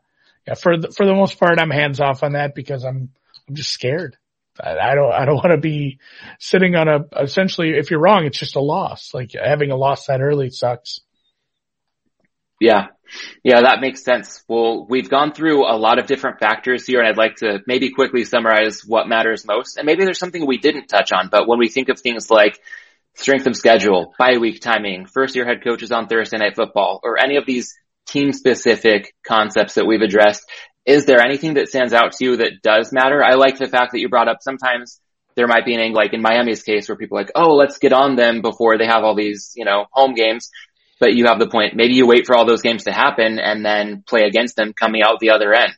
[0.47, 3.09] yeah, for the, for the most part, I'm hands off on that because I'm,
[3.47, 4.17] I'm just scared.
[4.57, 5.99] I don't, I don't want to be
[6.39, 9.13] sitting on a, essentially, if you're wrong, it's just a loss.
[9.13, 11.01] Like having a loss that early sucks.
[12.61, 12.87] Yeah.
[13.43, 14.43] Yeah, that makes sense.
[14.47, 17.91] Well, we've gone through a lot of different factors here and I'd like to maybe
[17.91, 19.77] quickly summarize what matters most.
[19.77, 22.59] And maybe there's something we didn't touch on, but when we think of things like
[23.15, 27.17] strength of schedule, bye week timing, first year head coaches on Thursday night football, or
[27.17, 27.73] any of these
[28.07, 30.43] team specific concepts that we've addressed,
[30.85, 33.23] is there anything that stands out to you that does matter?
[33.23, 34.99] I like the fact that you brought up sometimes
[35.35, 37.77] there might be an angle like in Miami's case where people are like, oh, let's
[37.77, 40.49] get on them before they have all these, you know, home games
[40.99, 41.75] but you have the point.
[41.75, 45.01] Maybe you wait for all those games to happen and then play against them coming
[45.01, 45.75] out the other end.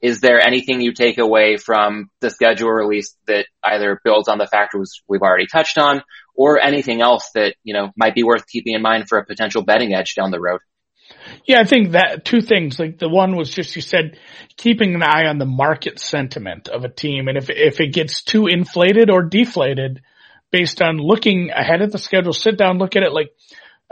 [0.00, 4.48] Is there anything you take away from the schedule release that either builds on the
[4.48, 6.02] factors we've already touched on
[6.34, 9.62] or anything else that, you know, might be worth keeping in mind for a potential
[9.62, 10.60] betting edge down the road?
[11.44, 12.78] Yeah, I think that two things.
[12.78, 14.18] Like the one was just you said
[14.56, 18.22] keeping an eye on the market sentiment of a team, and if if it gets
[18.22, 20.02] too inflated or deflated
[20.50, 23.12] based on looking ahead at the schedule, sit down, look at it.
[23.12, 23.30] Like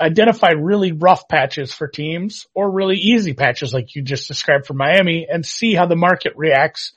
[0.00, 4.74] identify really rough patches for teams or really easy patches like you just described for
[4.74, 6.92] Miami and see how the market reacts.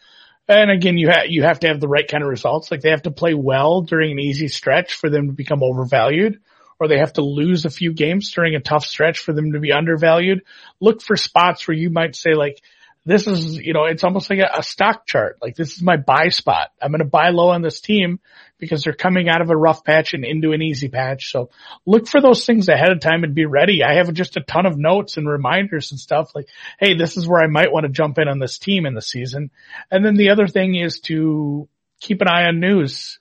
[0.48, 2.72] And again, you have, you have to have the right kind of results.
[2.72, 6.40] Like they have to play well during an easy stretch for them to become overvalued
[6.80, 9.60] or they have to lose a few games during a tough stretch for them to
[9.60, 10.42] be undervalued.
[10.80, 12.62] Look for spots where you might say like,
[13.06, 15.38] this is, you know, it's almost like a, a stock chart.
[15.42, 16.70] Like this is my buy spot.
[16.82, 18.20] I'm going to buy low on this team
[18.64, 21.32] because they're coming out of a rough patch and into an easy patch.
[21.32, 21.50] So
[21.86, 23.84] look for those things ahead of time and be ready.
[23.84, 26.48] I have just a ton of notes and reminders and stuff like,
[26.80, 29.02] Hey, this is where I might want to jump in on this team in the
[29.02, 29.52] season.
[29.92, 31.68] And then the other thing is to
[32.00, 33.20] keep an eye on news.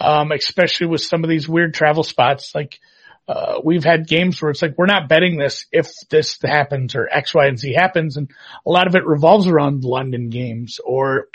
[0.00, 2.80] Um, especially with some of these weird travel spots like,
[3.26, 7.08] uh, we've had games where it's like, we're not betting this if this happens or
[7.10, 8.16] X, Y, and Z happens.
[8.16, 8.30] And
[8.66, 11.28] a lot of it revolves around London games or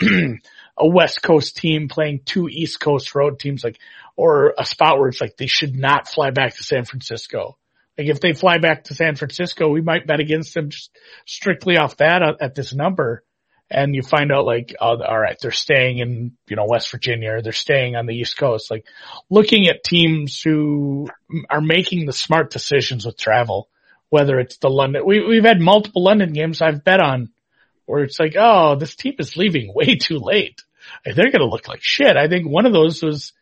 [0.80, 3.78] a West Coast team playing two East Coast road teams, like,
[4.16, 7.56] or a spot where it's like they should not fly back to San Francisco.
[7.96, 10.90] Like if they fly back to San Francisco, we might bet against them just
[11.26, 13.22] strictly off that uh, at this number.
[13.70, 17.34] And you find out like, oh, all right, they're staying in, you know, West Virginia
[17.34, 18.70] or they're staying on the East Coast.
[18.70, 18.84] Like
[19.28, 21.08] looking at teams who
[21.48, 23.68] are making the smart decisions with travel,
[24.08, 27.30] whether it's the London, we, we've had multiple London games I've bet on
[27.90, 30.62] where it's like, oh, this team is leaving way too late.
[31.04, 32.16] They're going to look like shit.
[32.16, 33.32] I think one of those was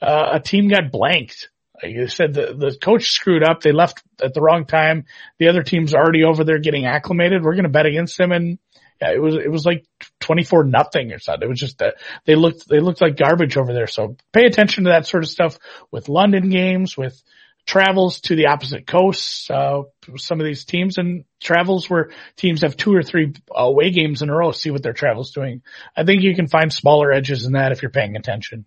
[0.00, 1.48] uh, a team got blanked.
[1.82, 3.60] Like you said, the, the coach screwed up.
[3.60, 5.06] They left at the wrong time.
[5.38, 7.42] The other team's already over there getting acclimated.
[7.42, 8.30] We're going to bet against them.
[8.30, 8.58] And
[9.00, 9.84] yeah, it was, it was like
[10.20, 11.46] 24 nothing or something.
[11.46, 13.88] It was just that they looked, they looked like garbage over there.
[13.88, 15.58] So pay attention to that sort of stuff
[15.90, 17.20] with London games, with
[17.66, 19.82] travels to the opposite coasts, uh,
[20.16, 24.30] some of these teams and travels where teams have two or three away games in
[24.30, 25.62] a row, see what their travel's doing.
[25.96, 28.66] I think you can find smaller edges in that if you're paying attention.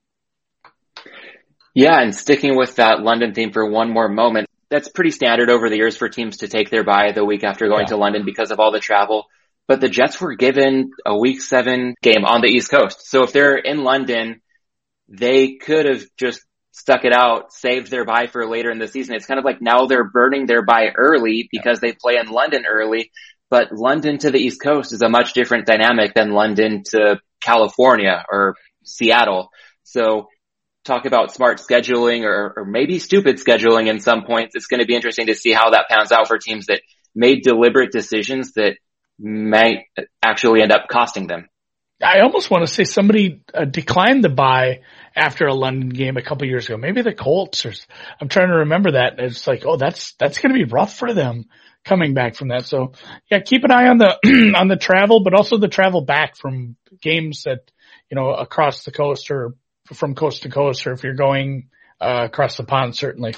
[1.73, 5.69] Yeah, and sticking with that London theme for one more moment, that's pretty standard over
[5.69, 7.87] the years for teams to take their bye the week after going yeah.
[7.87, 9.25] to London because of all the travel.
[9.67, 13.09] But the Jets were given a week seven game on the East Coast.
[13.09, 14.41] So if they're in London,
[15.09, 16.44] they could have just
[16.75, 19.15] stuck it out, saved their bye for later in the season.
[19.15, 21.91] It's kind of like now they're burning their bye early because yeah.
[21.91, 23.11] they play in London early.
[23.49, 28.25] But London to the East Coast is a much different dynamic than London to California
[28.29, 29.51] or Seattle.
[29.83, 30.27] So
[30.83, 34.55] talk about smart scheduling or, or maybe stupid scheduling in some points.
[34.55, 36.81] It's going to be interesting to see how that pans out for teams that
[37.15, 38.75] made deliberate decisions that
[39.17, 39.85] might
[40.21, 41.47] actually end up costing them.
[42.03, 44.81] I almost want to say somebody uh, declined the bye
[45.15, 46.77] after a London game a couple years ago.
[46.77, 47.73] Maybe the Colts or
[48.19, 49.19] I'm trying to remember that.
[49.19, 51.45] It's like, oh, that's, that's going to be rough for them
[51.85, 52.65] coming back from that.
[52.65, 52.93] So
[53.31, 56.75] yeah, keep an eye on the, on the travel, but also the travel back from
[57.01, 57.71] games that,
[58.09, 59.55] you know, across the coast or
[59.93, 61.69] from coast to coast or if you're going
[62.01, 63.35] uh, across the pond, certainly.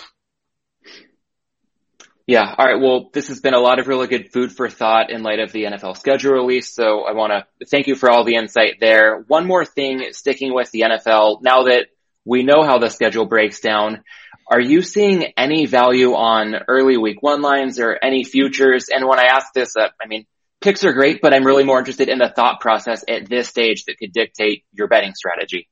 [2.27, 2.53] Yeah.
[2.57, 2.79] All right.
[2.79, 5.53] Well, this has been a lot of really good food for thought in light of
[5.53, 6.75] the NFL schedule release.
[6.75, 9.23] So I want to thank you for all the insight there.
[9.27, 11.85] One more thing, sticking with the NFL, now that
[12.25, 14.03] we know how the schedule breaks down,
[14.51, 18.87] are you seeing any value on early week one lines or any futures?
[18.89, 20.25] And when I ask this, uh, I mean,
[20.59, 23.85] picks are great, but I'm really more interested in the thought process at this stage
[23.85, 25.69] that could dictate your betting strategy.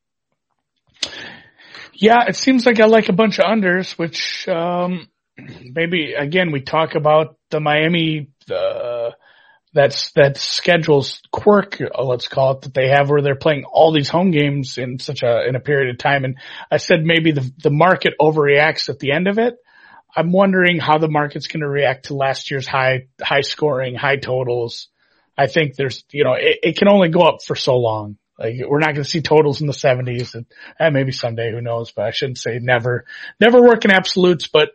[1.94, 5.08] Yeah, it seems like I like a bunch of unders, which um,
[5.38, 9.12] maybe again we talk about the Miami uh,
[9.76, 14.08] that's that schedules quirk, let's call it, that they have where they're playing all these
[14.08, 16.24] home games in such a in a period of time.
[16.24, 16.38] And
[16.72, 19.56] I said maybe the the market overreacts at the end of it.
[20.16, 24.16] I'm wondering how the market's going to react to last year's high high scoring, high
[24.16, 24.88] totals.
[25.38, 28.18] I think there's you know it, it can only go up for so long.
[28.40, 30.46] Like we're not going to see totals in the 70s and,
[30.78, 33.06] and, maybe someday, who knows, but I shouldn't say never,
[33.40, 34.72] never work in absolutes, but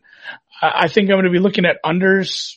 [0.61, 2.57] I, think I'm going to be looking at unders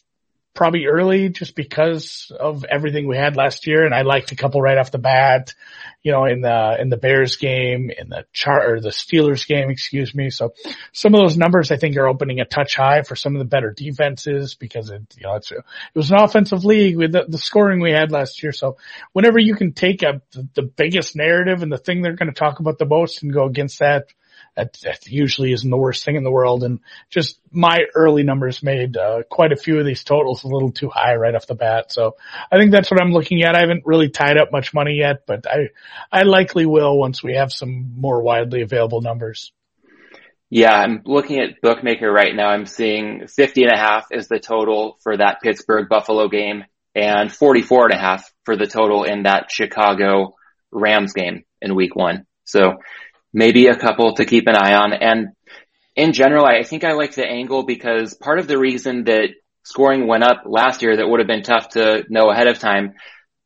[0.54, 3.86] probably early just because of everything we had last year.
[3.86, 5.54] And I liked a couple right off the bat,
[6.04, 9.72] you know, in the, in the Bears game, in the chart or the Steelers game,
[9.72, 10.30] excuse me.
[10.30, 10.54] So
[10.92, 13.46] some of those numbers I think are opening a touch high for some of the
[13.46, 15.64] better defenses because it, you know, it's, it
[15.96, 18.52] was an offensive league with the, the scoring we had last year.
[18.52, 18.78] So
[19.14, 22.40] whenever you can take a, the, the biggest narrative and the thing they're going to
[22.40, 24.06] talk about the most and go against that,
[24.56, 26.64] that, that usually isn't the worst thing in the world.
[26.64, 26.80] And
[27.10, 30.90] just my early numbers made uh, quite a few of these totals a little too
[30.90, 31.92] high right off the bat.
[31.92, 32.16] So
[32.52, 33.56] I think that's what I'm looking at.
[33.56, 35.70] I haven't really tied up much money yet, but I
[36.12, 39.52] I likely will once we have some more widely available numbers.
[40.50, 42.50] Yeah, I'm looking at Bookmaker right now.
[42.50, 47.32] I'm seeing 50 and a half is the total for that Pittsburgh Buffalo game and
[47.34, 50.36] 44 and a half for the total in that Chicago
[50.72, 52.28] Rams game in week one.
[52.44, 52.74] So
[53.34, 54.94] maybe a couple to keep an eye on.
[54.94, 55.30] And
[55.96, 59.30] in general, I think I like the angle because part of the reason that
[59.64, 62.94] scoring went up last year that would have been tough to know ahead of time.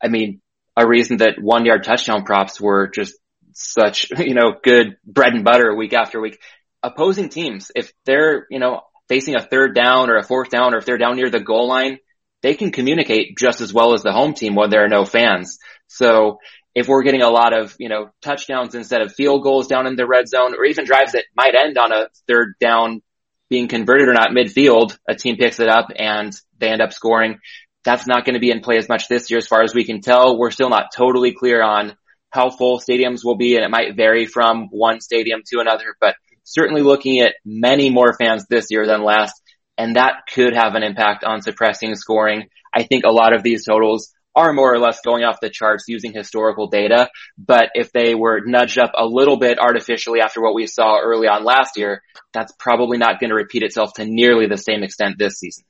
[0.03, 0.41] I mean,
[0.75, 3.15] a reason that one yard touchdown props were just
[3.53, 6.39] such, you know, good bread and butter week after week.
[6.83, 10.77] Opposing teams, if they're, you know, facing a third down or a fourth down or
[10.77, 11.97] if they're down near the goal line,
[12.43, 15.57] they can communicate just as well as the home team when there are no fans.
[15.87, 16.39] So
[16.77, 19.95] if we're getting a lot of, you know, touchdowns instead of field goals down in
[19.95, 23.01] the red zone or even drives that might end on a third down
[23.49, 27.39] being converted or not midfield, a team picks it up and they end up scoring.
[27.83, 29.85] That's not going to be in play as much this year as far as we
[29.85, 30.37] can tell.
[30.37, 31.95] We're still not totally clear on
[32.29, 36.13] how full stadiums will be and it might vary from one stadium to another, but
[36.43, 39.33] certainly looking at many more fans this year than last,
[39.79, 42.49] and that could have an impact on suppressing scoring.
[42.71, 45.85] I think a lot of these totals are more or less going off the charts
[45.87, 47.09] using historical data.
[47.39, 51.27] But if they were nudged up a little bit artificially after what we saw early
[51.27, 55.17] on last year, that's probably not going to repeat itself to nearly the same extent
[55.17, 55.65] this season.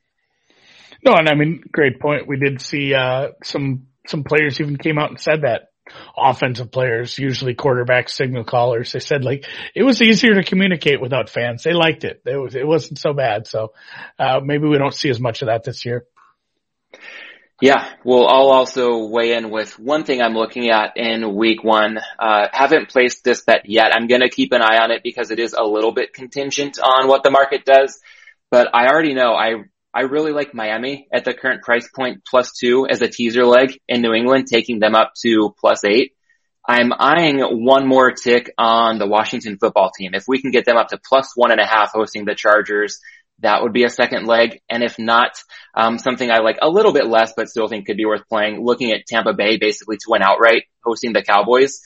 [1.03, 2.27] No, and I mean, great point.
[2.27, 5.69] We did see, uh, some, some players even came out and said that
[6.17, 8.91] offensive players, usually quarterbacks, signal callers.
[8.91, 11.63] They said like it was easier to communicate without fans.
[11.63, 12.21] They liked it.
[12.25, 13.47] It was, it wasn't so bad.
[13.47, 13.71] So,
[14.19, 16.05] uh, maybe we don't see as much of that this year.
[17.59, 21.97] Yeah, well, I'll also weigh in with one thing I'm looking at in week one.
[22.19, 23.93] Uh, haven't placed this bet yet.
[23.95, 26.77] I'm going to keep an eye on it because it is a little bit contingent
[26.77, 27.99] on what the market does.
[28.51, 32.51] But I already know I, I really like Miami at the current price point plus
[32.51, 36.13] two as a teaser leg in New England, taking them up to plus eight.
[36.69, 40.11] I'm eyeing one more tick on the Washington football team.
[40.13, 42.99] If we can get them up to plus one and a half hosting the Chargers,
[43.39, 44.59] that would be a second leg.
[44.69, 45.31] And if not,
[45.75, 48.63] um, something I like a little bit less, but still think could be worth playing,
[48.63, 51.81] looking at Tampa Bay basically to win outright, hosting the Cowboys.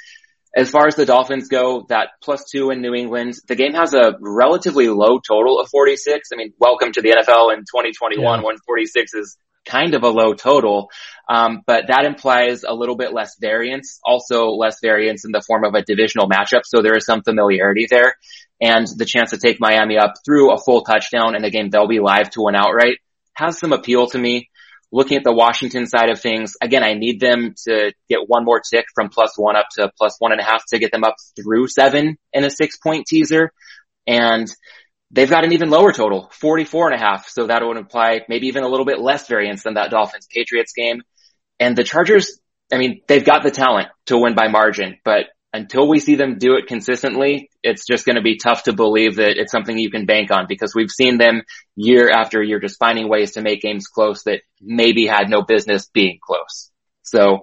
[0.56, 3.94] As far as the Dolphins go, that plus two in New England, the game has
[3.94, 6.30] a relatively low total of 46.
[6.34, 8.46] I mean, welcome to the NFL in 2021 yeah.
[8.46, 10.90] when 46 is kind of a low total.
[11.30, 15.64] Um, but that implies a little bit less variance, also less variance in the form
[15.64, 16.62] of a divisional matchup.
[16.66, 18.16] So there is some familiarity there
[18.60, 21.88] and the chance to take Miami up through a full touchdown in a game they'll
[21.88, 22.98] be live to win outright
[23.34, 24.50] has some appeal to me.
[24.94, 28.60] Looking at the Washington side of things, again, I need them to get one more
[28.60, 31.16] tick from plus one up to plus one and a half to get them up
[31.42, 33.54] through seven in a six point teaser.
[34.06, 34.48] And
[35.12, 37.28] they've got an even lower total, 44 and a half.
[37.30, 40.74] So that would imply maybe even a little bit less variance than that Dolphins Patriots
[40.74, 41.02] game.
[41.60, 42.40] And the Chargers,
[42.72, 46.38] I mean, they've got the talent to win by margin, but until we see them
[46.38, 49.92] do it consistently, it's just going to be tough to believe that it's something you
[49.92, 51.42] can bank on because we've seen them
[51.76, 55.90] year after year just finding ways to make games close that maybe had no business
[55.94, 56.71] being close.
[57.04, 57.40] So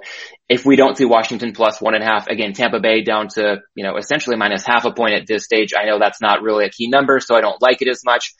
[0.48, 3.58] if we don't see Washington plus one and a half, again, Tampa Bay down to,
[3.74, 5.72] you know, essentially minus half a point at this stage.
[5.78, 8.34] I know that's not really a key number, so I don't like it as much,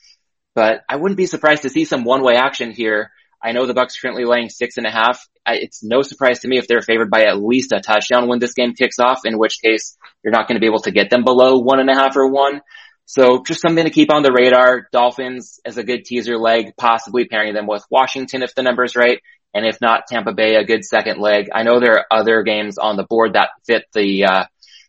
[0.55, 3.11] but I wouldn't be surprised to see some one way action here
[3.43, 5.25] I know the Bucs currently laying six and a half.
[5.47, 8.55] It's no surprise to me if they're favored by at least a touchdown when this
[8.55, 11.25] game kicks off, in which case you're not going to be able to get them
[11.25, 12.61] below one and a half or one.
[13.07, 14.89] So just something to keep on the radar.
[14.93, 19.21] Dolphins as a good teaser leg, possibly pairing them with Washington if the number's right.
[19.55, 21.49] And if not, Tampa Bay, a good second leg.
[21.55, 24.45] I know there are other games on the board that fit the, uh,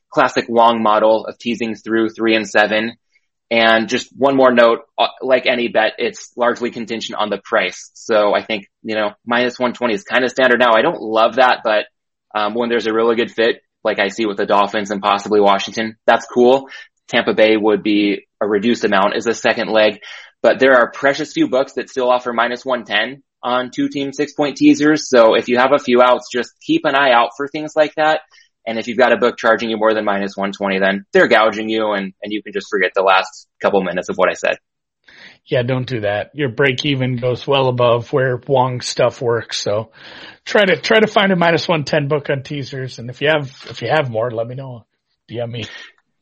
[0.09, 2.93] classic Wong model of teasing through three and seven.
[3.51, 7.89] And just one more note, uh, like any bet, it's largely contingent on the price.
[7.95, 10.73] So I think, you know, minus 120 is kind of standard now.
[10.75, 11.85] I don't love that, but,
[12.35, 15.39] um, when there's a really good fit, like I see with the Dolphins and possibly
[15.39, 16.69] Washington, that's cool.
[17.07, 19.99] Tampa Bay would be a reduced amount as a second leg,
[20.43, 24.33] but there are precious few books that still offer minus 110 on two team six
[24.33, 25.09] point teasers.
[25.09, 27.95] So if you have a few outs, just keep an eye out for things like
[27.95, 28.21] that.
[28.65, 31.69] And if you've got a book charging you more than minus 120, then they're gouging
[31.69, 34.57] you and, and you can just forget the last couple minutes of what I said.
[35.45, 36.31] Yeah, don't do that.
[36.35, 39.59] Your break even goes well above where Wong stuff works.
[39.59, 39.91] So
[40.45, 42.99] try to, try to find a minus 110 book on teasers.
[42.99, 44.85] And if you have, if you have more, let me know.
[45.31, 45.63] DM me.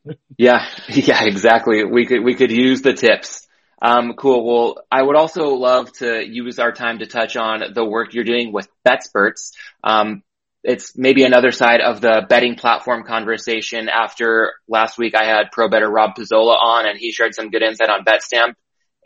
[0.38, 1.84] yeah, yeah, exactly.
[1.84, 3.47] We could, we could use the tips.
[3.80, 4.44] Um, cool.
[4.44, 8.24] Well, I would also love to use our time to touch on the work you're
[8.24, 9.52] doing with BetSperts.
[9.84, 10.22] Um,
[10.64, 13.88] it's maybe another side of the betting platform conversation.
[13.88, 17.62] After last week, I had pro bettor Rob Pizzola on and he shared some good
[17.62, 18.54] insight on BetStamp.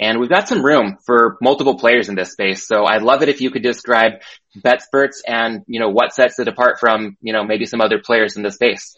[0.00, 2.66] And we've got some room for multiple players in this space.
[2.66, 4.22] So I'd love it if you could describe
[4.56, 8.36] BetSperts and, you know, what sets it apart from, you know, maybe some other players
[8.36, 8.96] in the space.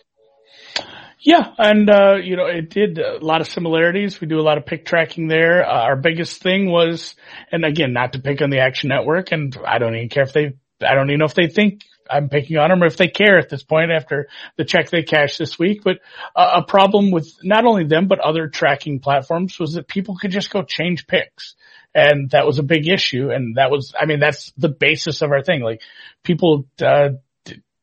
[1.24, 4.20] Yeah, and uh, you know, it did a lot of similarities.
[4.20, 5.66] We do a lot of pick tracking there.
[5.66, 7.14] Uh, our biggest thing was,
[7.50, 10.34] and again, not to pick on the Action Network, and I don't even care if
[10.34, 10.52] they,
[10.86, 13.38] I don't even know if they think I'm picking on them or if they care
[13.38, 15.80] at this point after the check they cashed this week.
[15.82, 16.00] But
[16.36, 20.30] uh, a problem with not only them, but other tracking platforms was that people could
[20.30, 21.54] just go change picks.
[21.94, 23.30] And that was a big issue.
[23.30, 25.62] And that was, I mean, that's the basis of our thing.
[25.62, 25.80] Like
[26.22, 27.10] people, uh,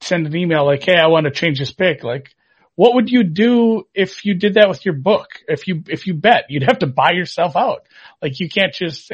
[0.01, 2.03] send an email like, Hey, I want to change this pick.
[2.03, 2.35] Like,
[2.75, 5.27] what would you do if you did that with your book?
[5.47, 7.87] If you, if you bet, you'd have to buy yourself out.
[8.21, 9.11] Like you can't just,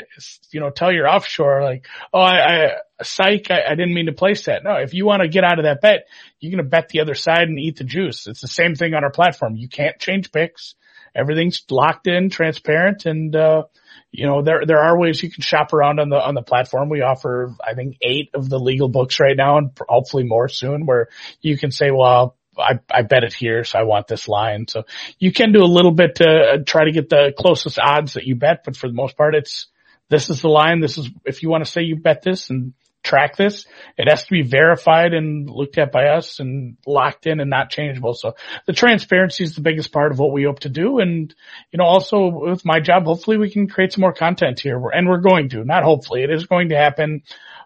[0.52, 2.72] you know, tell your offshore like, oh, I, I
[3.04, 4.64] psych, I, I didn't mean to place that.
[4.64, 6.08] No, if you want to get out of that bet,
[6.40, 8.28] you're going to bet the other side and eat the juice.
[8.28, 9.56] It's the same thing on our platform.
[9.56, 10.76] You can't change picks.
[11.16, 13.64] Everything's locked in, transparent, and, uh,
[14.12, 16.90] you know, there, there are ways you can shop around on the, on the platform.
[16.90, 20.86] We offer, I think, eight of the legal books right now and hopefully more soon
[20.86, 21.10] where
[21.42, 24.68] you can say, well, I, I bet it here, so I want this line.
[24.68, 24.84] So
[25.20, 28.36] you can do a little bit to try to get the closest odds that you
[28.36, 29.68] bet, but for the most part, it's,
[30.10, 30.80] this is the line.
[30.80, 33.66] This is, if you want to say you bet this and track this,
[33.98, 37.70] it has to be verified and looked at by us and locked in and not
[37.70, 38.14] changeable.
[38.14, 38.36] So
[38.66, 41.00] the transparency is the biggest part of what we hope to do.
[41.00, 41.34] And,
[41.72, 45.08] you know, also with my job, hopefully we can create some more content here and
[45.08, 47.24] we're going to, not hopefully, it is going to happen.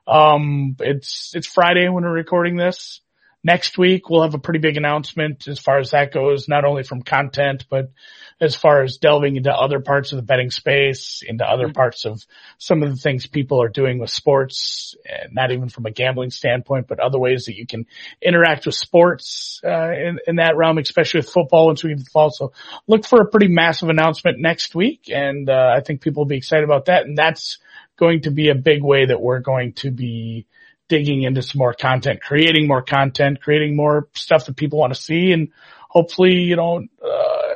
[0.07, 3.01] Um, it's, it's Friday when we're recording this.
[3.43, 6.83] Next week we'll have a pretty big announcement as far as that goes, not only
[6.83, 7.91] from content, but
[8.39, 11.73] as far as delving into other parts of the betting space, into other mm-hmm.
[11.73, 12.23] parts of
[12.59, 16.29] some of the things people are doing with sports, eh, not even from a gambling
[16.29, 17.87] standpoint, but other ways that you can
[18.21, 22.11] interact with sports uh, in, in that realm, especially with football once we get to
[22.11, 22.29] fall.
[22.29, 22.53] So
[22.85, 26.37] look for a pretty massive announcement next week, and uh, I think people will be
[26.37, 27.05] excited about that.
[27.05, 27.57] And that's
[27.97, 30.47] going to be a big way that we're going to be
[30.91, 35.01] digging into some more content, creating more content, creating more stuff that people want to
[35.01, 35.47] see, and
[35.87, 37.53] hopefully, you know, uh,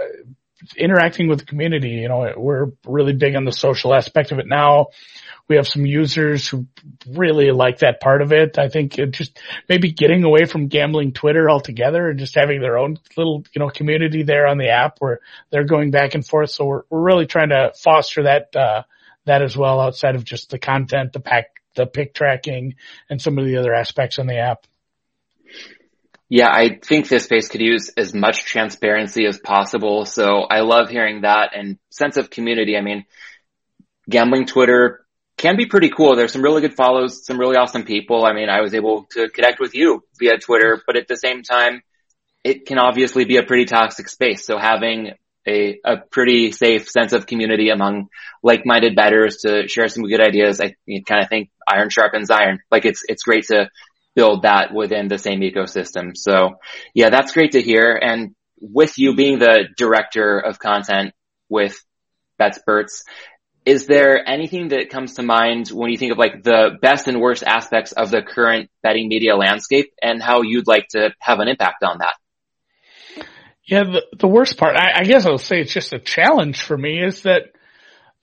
[0.78, 1.90] interacting with the community.
[1.90, 4.88] You know, we're really big on the social aspect of it now.
[5.50, 6.66] We have some users who
[7.08, 8.58] really like that part of it.
[8.58, 12.78] I think it just maybe getting away from gambling Twitter altogether and just having their
[12.78, 15.20] own little, you know, community there on the app where
[15.52, 16.52] they're going back and forth.
[16.52, 18.84] So we're, we're really trying to foster that, uh,
[19.26, 22.76] that as well outside of just the content, the pack, the pick tracking
[23.10, 24.66] and some of the other aspects on the app.
[26.28, 30.06] Yeah, I think this space could use as much transparency as possible.
[30.06, 32.76] So I love hearing that and sense of community.
[32.76, 33.06] I mean,
[34.10, 35.06] gambling Twitter
[35.38, 36.16] can be pretty cool.
[36.16, 38.26] There's some really good follows, some really awesome people.
[38.26, 41.44] I mean, I was able to connect with you via Twitter, but at the same
[41.44, 41.84] time,
[42.44, 44.46] it can obviously be a pretty toxic space.
[44.46, 45.14] So having
[45.48, 48.08] a, a pretty safe sense of community among
[48.43, 50.76] like-minded bettors to share some good ideas, I
[51.08, 52.60] kind of think iron sharpens iron.
[52.72, 53.70] Like it's, it's great to
[54.16, 56.12] build that within the same ecosystem.
[56.16, 56.56] So
[56.93, 58.00] yeah, that's great to hear.
[58.02, 61.14] And with you being the director of content
[61.50, 61.78] with
[62.39, 63.02] BetSperts,
[63.66, 67.20] is there anything that comes to mind when you think of like the best and
[67.20, 71.48] worst aspects of the current betting media landscape and how you'd like to have an
[71.48, 72.14] impact on that?
[73.66, 76.78] Yeah, the, the worst part, I, I guess I'll say it's just a challenge for
[76.78, 77.43] me is that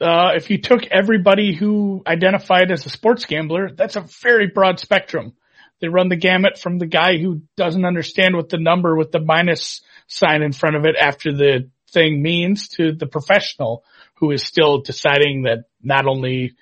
[0.01, 4.79] uh, if you took everybody who identified as a sports gambler, that's a very broad
[4.79, 5.35] spectrum.
[5.81, 9.21] They run the gamut from the guy who doesn't understand what the number with the
[9.21, 13.85] minus sign in front of it after the thing means to the professional
[14.15, 16.55] who is still deciding that not only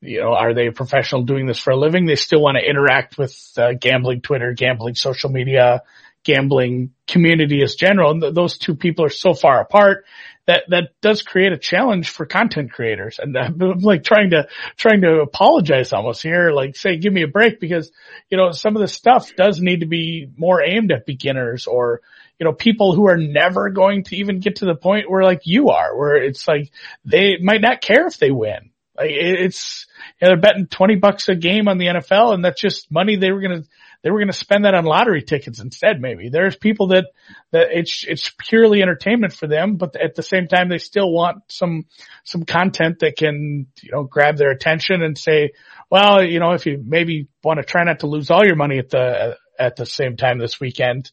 [0.00, 2.06] you know, are they a professional doing this for a living?
[2.06, 5.82] They still want to interact with uh, gambling Twitter, gambling social media,
[6.24, 8.12] gambling community as general.
[8.12, 10.04] And th- those two people are so far apart
[10.46, 13.18] that, that does create a challenge for content creators.
[13.18, 17.28] And I'm like trying to, trying to apologize almost here, like say, give me a
[17.28, 17.90] break because,
[18.28, 22.00] you know, some of the stuff does need to be more aimed at beginners or,
[22.38, 25.42] you know, people who are never going to even get to the point where like
[25.44, 26.70] you are, where it's like
[27.04, 28.70] they might not care if they win.
[28.96, 29.86] Like it's,
[30.20, 33.16] you know, they're betting 20 bucks a game on the NFL and that's just money
[33.16, 33.68] they were going to,
[34.02, 36.00] they were going to spend that on lottery tickets instead.
[36.00, 37.06] Maybe there's people that
[37.50, 41.42] that it's it's purely entertainment for them, but at the same time they still want
[41.48, 41.84] some
[42.24, 45.52] some content that can you know grab their attention and say,
[45.90, 48.78] well, you know, if you maybe want to try not to lose all your money
[48.78, 51.10] at the at the same time this weekend,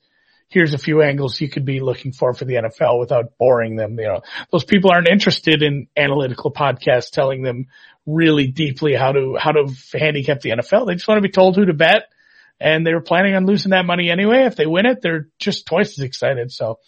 [0.49, 3.99] here's a few angles you could be looking for for the NFL without boring them.
[3.99, 4.21] You know,
[4.51, 7.67] those people aren't interested in analytical podcasts telling them
[8.05, 10.87] really deeply how to, how to handicap the NFL.
[10.87, 12.03] They just want to be told who to bet
[12.59, 14.45] and they were planning on losing that money anyway.
[14.45, 16.51] If they win it, they're just twice as excited.
[16.51, 16.79] So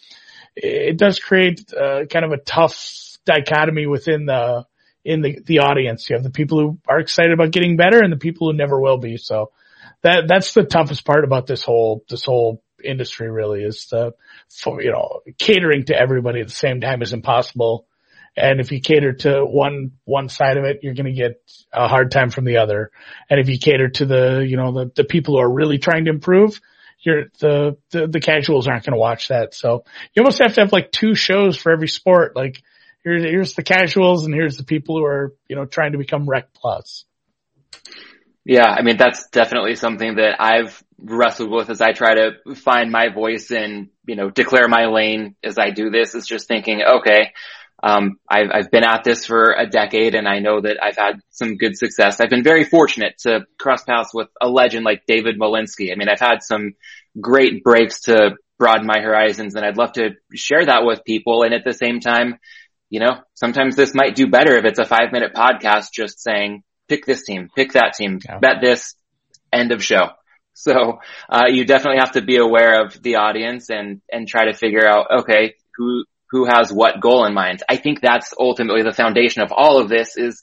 [0.56, 4.66] it does create uh, kind of a tough dichotomy within the
[5.04, 6.08] in the the audience.
[6.08, 8.80] You have the people who are excited about getting better and the people who never
[8.80, 9.16] will be.
[9.16, 9.52] So
[10.02, 14.12] that that's the toughest part about this whole this whole industry really is the
[14.48, 17.86] for, you know catering to everybody at the same time is impossible
[18.36, 21.88] and if you cater to one, one side of it, you're going to get a
[21.88, 22.90] hard time from the other.
[23.28, 26.04] And if you cater to the, you know, the, the people who are really trying
[26.04, 26.60] to improve,
[27.00, 29.54] you're the, the, the casuals aren't going to watch that.
[29.54, 32.36] So you almost have to have like two shows for every sport.
[32.36, 32.62] Like
[33.02, 36.28] here's, here's the casuals and here's the people who are, you know, trying to become
[36.28, 37.04] rec plus.
[38.44, 38.68] Yeah.
[38.68, 43.08] I mean, that's definitely something that I've wrestled with as I try to find my
[43.08, 47.32] voice and, you know, declare my lane as I do this is just thinking, okay,
[47.82, 51.20] um, I've, I've been at this for a decade and I know that I've had
[51.30, 52.20] some good success.
[52.20, 55.92] I've been very fortunate to cross paths with a legend like David Malinsky.
[55.92, 56.74] I mean, I've had some
[57.20, 61.42] great breaks to broaden my horizons and I'd love to share that with people.
[61.42, 62.38] And at the same time,
[62.90, 66.62] you know, sometimes this might do better if it's a five minute podcast just saying,
[66.88, 68.38] pick this team, pick that team, yeah.
[68.38, 68.94] bet this,
[69.52, 70.08] end of show.
[70.52, 70.98] So,
[71.30, 74.86] uh, you definitely have to be aware of the audience and, and try to figure
[74.86, 77.62] out, okay, who, who has what goal in mind.
[77.68, 80.40] I think that's ultimately the foundation of all of this is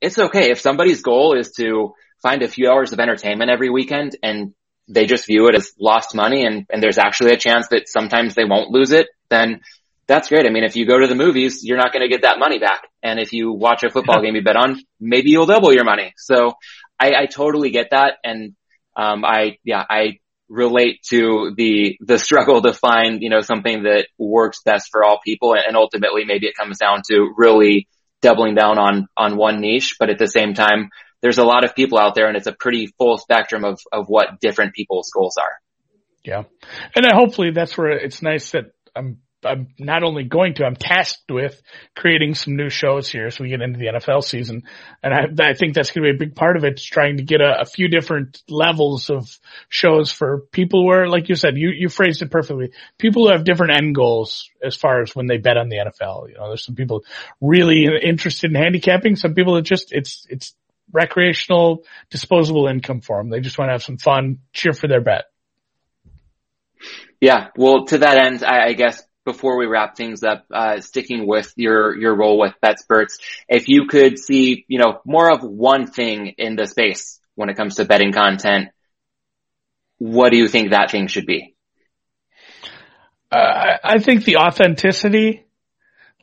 [0.00, 4.16] it's okay if somebody's goal is to find a few hours of entertainment every weekend
[4.22, 4.54] and
[4.88, 8.34] they just view it as lost money and, and there's actually a chance that sometimes
[8.34, 9.60] they won't lose it, then
[10.06, 10.44] that's great.
[10.44, 12.58] I mean, if you go to the movies, you're not going to get that money
[12.58, 12.82] back.
[13.02, 16.12] And if you watch a football game you bet on, maybe you'll double your money.
[16.16, 16.54] So
[16.98, 18.14] I, I totally get that.
[18.24, 18.56] And,
[18.96, 20.18] um, I, yeah, I
[20.50, 25.20] relate to the, the struggle to find, you know, something that works best for all
[25.24, 25.54] people.
[25.54, 27.88] And ultimately maybe it comes down to really
[28.20, 30.90] doubling down on, on one niche, but at the same time,
[31.22, 34.06] there's a lot of people out there and it's a pretty full spectrum of, of
[34.08, 35.58] what different people's goals are.
[36.24, 36.42] Yeah.
[36.94, 41.30] And hopefully that's where it's nice that I'm I'm not only going to, I'm tasked
[41.30, 41.60] with
[41.96, 44.64] creating some new shows here as we get into the NFL season.
[45.02, 47.22] And I, I think that's going to be a big part of it, trying to
[47.22, 49.28] get a, a, few different levels of
[49.68, 52.72] shows for people where, like you said, you, you phrased it perfectly.
[52.98, 56.28] People who have different end goals as far as when they bet on the NFL.
[56.28, 57.04] You know, there's some people
[57.40, 60.54] really interested in handicapping, some people that just, it's, it's
[60.92, 63.30] recreational, disposable income for them.
[63.30, 65.24] They just want to have some fun, cheer for their bet.
[67.20, 67.48] Yeah.
[67.56, 69.02] Well, to that end, I, I guess
[69.32, 73.86] before we wrap things up, uh, sticking with your, your role with BetSperts, if you
[73.86, 77.84] could see, you know, more of one thing in the space when it comes to
[77.84, 78.68] betting content,
[79.98, 81.54] what do you think that thing should be?
[83.30, 85.44] Uh, I think the authenticity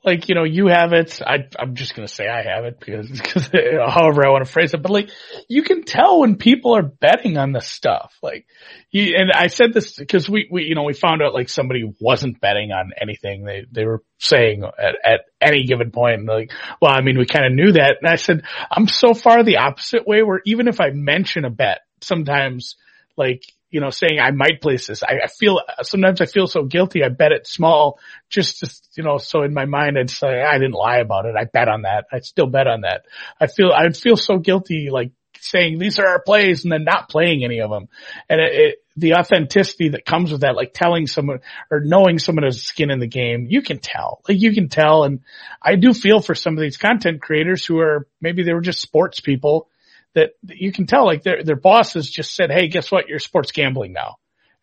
[0.04, 1.20] like, you know, you have it.
[1.26, 4.46] I, I'm just going to say I have it because, because uh, however I want
[4.46, 5.10] to phrase it, but like
[5.48, 8.16] you can tell when people are betting on the stuff.
[8.22, 8.48] Like
[8.92, 11.84] you, and I said this because we, we, you know, we found out like somebody
[12.00, 13.44] wasn't betting on anything.
[13.44, 16.52] They, they were saying at, at any given point, like,
[16.82, 17.98] well, I mean, we kind of knew that.
[18.02, 21.50] And I said, I'm so far the opposite way where even if I mention a
[21.50, 22.76] bet, sometimes
[23.16, 25.04] like you know, saying I might place this.
[25.04, 27.04] I, I, feel, sometimes I feel so guilty.
[27.04, 28.00] I bet it small
[28.30, 31.36] just to, you know, so in my mind I'd say I didn't lie about it.
[31.38, 32.06] I bet on that.
[32.12, 33.06] I still bet on that.
[33.40, 37.10] I feel, I'd feel so guilty like saying these are our plays and then not
[37.10, 37.88] playing any of them.
[38.30, 41.40] And it, it, the authenticity that comes with that, like telling someone
[41.70, 45.04] or knowing someone has skin in the game, you can tell, like you can tell.
[45.04, 45.20] And
[45.62, 48.82] I do feel for some of these content creators who are, maybe they were just
[48.82, 49.70] sports people
[50.18, 53.08] that you can tell like their, their bosses just said, Hey, guess what?
[53.08, 54.16] You're sports gambling now.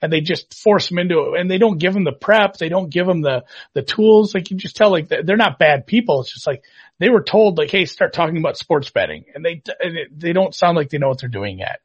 [0.02, 2.56] And they just force them into it and they don't give them the prep.
[2.56, 4.34] They don't give them the, the tools.
[4.34, 6.20] Like you just tell like they're not bad people.
[6.20, 6.64] It's just like
[6.98, 9.62] they were told like, Hey, start talking about sports betting and they,
[10.10, 11.80] they don't sound like they know what they're doing yet.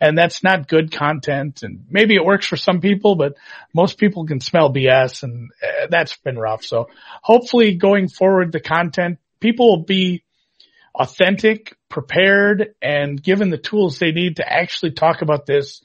[0.00, 1.62] And that's not good content.
[1.62, 3.36] And maybe it works for some people, but
[3.72, 6.64] most people can smell BS and uh, that's been rough.
[6.64, 6.88] So
[7.22, 10.24] hopefully going forward, the content people will be
[10.94, 15.80] authentic, prepared, and given the tools they need to actually talk about this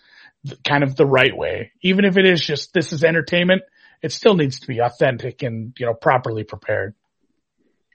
[0.67, 1.71] kind of the right way.
[1.83, 3.61] Even if it is just this is entertainment,
[4.01, 6.95] it still needs to be authentic and, you know, properly prepared.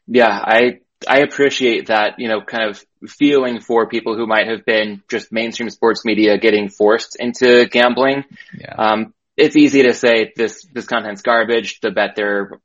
[0.06, 0.78] Yeah, I
[1.08, 5.32] I appreciate that, you know, kind of feeling for people who might have been just
[5.32, 8.24] mainstream sports media getting forced into gambling.
[8.56, 8.74] Yeah.
[8.78, 11.80] Um, it's easy to say this, this content's garbage.
[11.80, 12.60] The bet they're,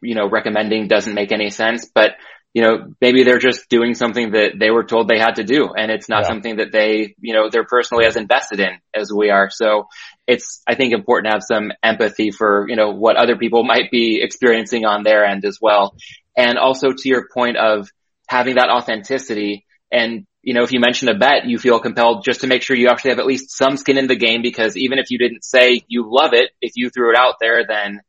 [0.00, 2.16] you know, recommending doesn't make any sense, but
[2.54, 5.72] you know, maybe they're just doing something that they were told they had to do
[5.74, 6.28] and it's not yeah.
[6.28, 9.48] something that they, you know, they're personally as invested in as we are.
[9.50, 9.88] So
[10.26, 13.90] it's, I think important to have some empathy for, you know, what other people might
[13.90, 15.96] be experiencing on their end as well.
[16.36, 17.88] And also to your point of
[18.28, 22.40] having that authenticity and, you know, if you mention a bet, you feel compelled just
[22.42, 24.98] to make sure you actually have at least some skin in the game because even
[24.98, 28.00] if you didn't say you love it, if you threw it out there, then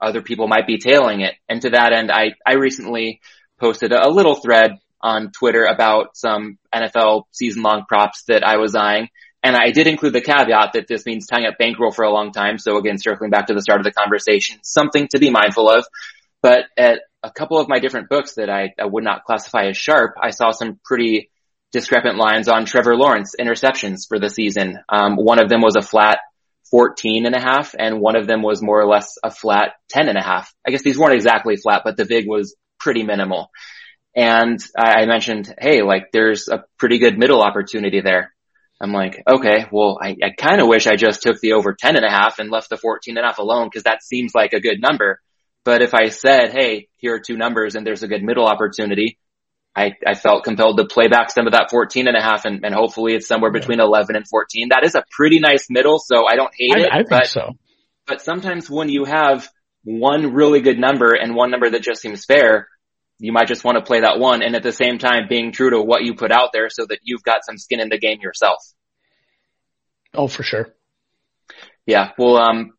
[0.00, 1.34] other people might be tailing it.
[1.48, 3.20] And to that end, I, I recently
[3.58, 8.74] posted a little thread on Twitter about some NFL season long props that I was
[8.74, 9.08] eyeing.
[9.42, 12.32] And I did include the caveat that this means tying up bankroll for a long
[12.32, 12.58] time.
[12.58, 15.86] So again, circling back to the start of the conversation, something to be mindful of.
[16.42, 19.76] But at a couple of my different books that I, I would not classify as
[19.76, 21.30] sharp, I saw some pretty
[21.72, 24.78] discrepant lines on Trevor Lawrence interceptions for the season.
[24.88, 26.18] Um, one of them was a flat
[26.70, 30.08] 14 and a half and one of them was more or less a flat 10
[30.08, 30.52] and a half.
[30.66, 32.56] I guess these weren't exactly flat, but the VIG was
[32.86, 33.50] pretty minimal.
[34.14, 38.32] And I mentioned, hey, like there's a pretty good middle opportunity there.
[38.80, 41.96] I'm like, okay, well, I, I kind of wish I just took the over 10
[41.96, 44.52] and a half and left the 14 and a half alone because that seems like
[44.52, 45.20] a good number.
[45.64, 49.18] But if I said, hey, here are two numbers and there's a good middle opportunity,
[49.74, 52.64] I, I felt compelled to play back some of that 14 and a half and,
[52.64, 54.68] and hopefully it's somewhere between 11 and 14.
[54.68, 56.88] That is a pretty nice middle, so I don't hate I, it.
[56.92, 57.50] I think but, so.
[58.06, 59.50] But sometimes when you have
[59.82, 62.68] one really good number and one number that just seems fair,
[63.18, 65.70] you might just want to play that one and at the same time being true
[65.70, 68.20] to what you put out there so that you've got some skin in the game
[68.20, 68.58] yourself.
[70.12, 70.74] Oh, for sure.
[71.86, 72.10] Yeah.
[72.18, 72.72] Well, um,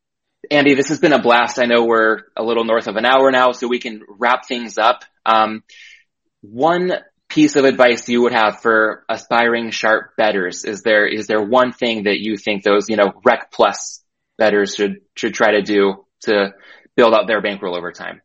[0.51, 1.59] Andy, this has been a blast.
[1.59, 4.77] I know we're a little north of an hour now, so we can wrap things
[4.77, 5.03] up.
[5.25, 5.63] Um,
[6.41, 6.93] one
[7.29, 10.63] piece of advice you would have for aspiring sharp bettors?
[10.63, 14.03] Is there, is there one thing that you think those, you know, rec plus
[14.37, 16.53] bettors should, should try to do to
[16.95, 18.21] build out their bankroll over time?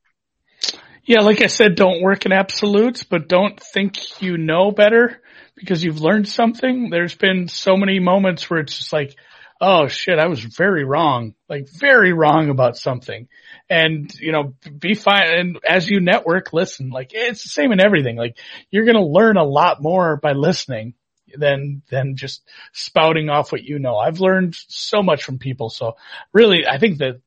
[1.04, 5.20] Yeah, like I said, don't work in absolutes, but don't think you know better
[5.56, 6.90] because you've learned something.
[6.90, 9.16] There's been so many moments where it's just like,
[9.60, 13.28] oh shit, I was very wrong, like very wrong about something.
[13.68, 15.38] And, you know, be fine.
[15.38, 18.16] And as you network, listen, like it's the same in everything.
[18.16, 18.38] Like
[18.70, 20.94] you're going to learn a lot more by listening
[21.34, 22.42] than, than just
[22.72, 23.96] spouting off what you know.
[23.96, 25.68] I've learned so much from people.
[25.68, 25.96] So
[26.32, 27.20] really, I think that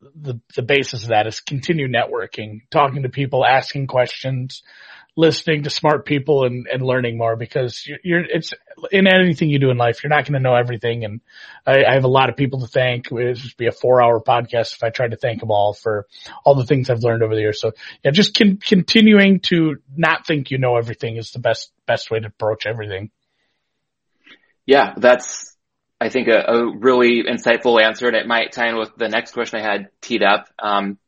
[0.00, 4.62] the, the basis of that is continue networking, talking to people, asking questions,
[5.16, 8.52] listening to smart people and, and learning more because you're, you're, it's
[8.92, 11.04] in anything you do in life, you're not going to know everything.
[11.04, 11.20] And
[11.66, 13.06] I, I, have a lot of people to thank.
[13.06, 16.06] It would be a four hour podcast if I tried to thank them all for
[16.44, 17.60] all the things I've learned over the years.
[17.60, 17.72] So
[18.04, 22.20] yeah, just con- continuing to not think you know everything is the best, best way
[22.20, 23.10] to approach everything.
[24.66, 25.47] Yeah, that's,
[26.00, 29.32] I think a, a really insightful answer and it might tie in with the next
[29.32, 30.48] question I had teed up.
[30.58, 30.98] Um,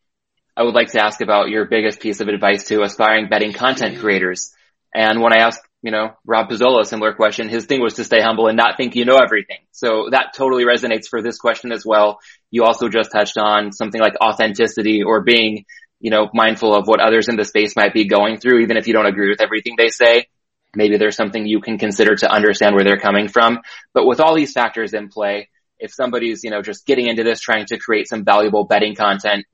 [0.57, 4.01] I would like to ask about your biggest piece of advice to aspiring betting content
[4.01, 4.53] creators.
[4.93, 8.05] And when I asked, you know, Rob Pizzola a similar question, his thing was to
[8.05, 9.59] stay humble and not think you know everything.
[9.71, 12.19] So that totally resonates for this question as well.
[12.51, 15.65] You also just touched on something like authenticity or being,
[16.01, 18.89] you know, mindful of what others in the space might be going through, even if
[18.89, 20.27] you don't agree with everything they say.
[20.75, 23.61] Maybe there's something you can consider to understand where they're coming from.
[23.93, 25.49] But with all these factors in play,
[25.79, 29.47] if somebody's, you know, just getting into this, trying to create some valuable betting content,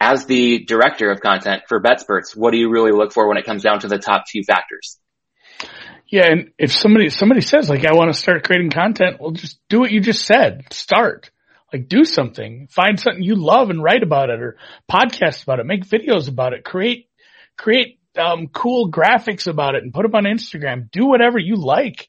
[0.00, 3.44] as the director of content for BetSperts, what do you really look for when it
[3.44, 4.98] comes down to the top few factors?
[6.08, 9.58] Yeah, and if somebody somebody says like I want to start creating content, well just
[9.68, 10.72] do what you just said.
[10.72, 11.30] Start.
[11.72, 12.68] Like do something.
[12.70, 14.56] Find something you love and write about it or
[14.90, 15.66] podcast about it.
[15.66, 16.64] Make videos about it.
[16.64, 17.08] Create
[17.56, 20.90] create um, cool graphics about it and put them on Instagram.
[20.90, 22.08] Do whatever you like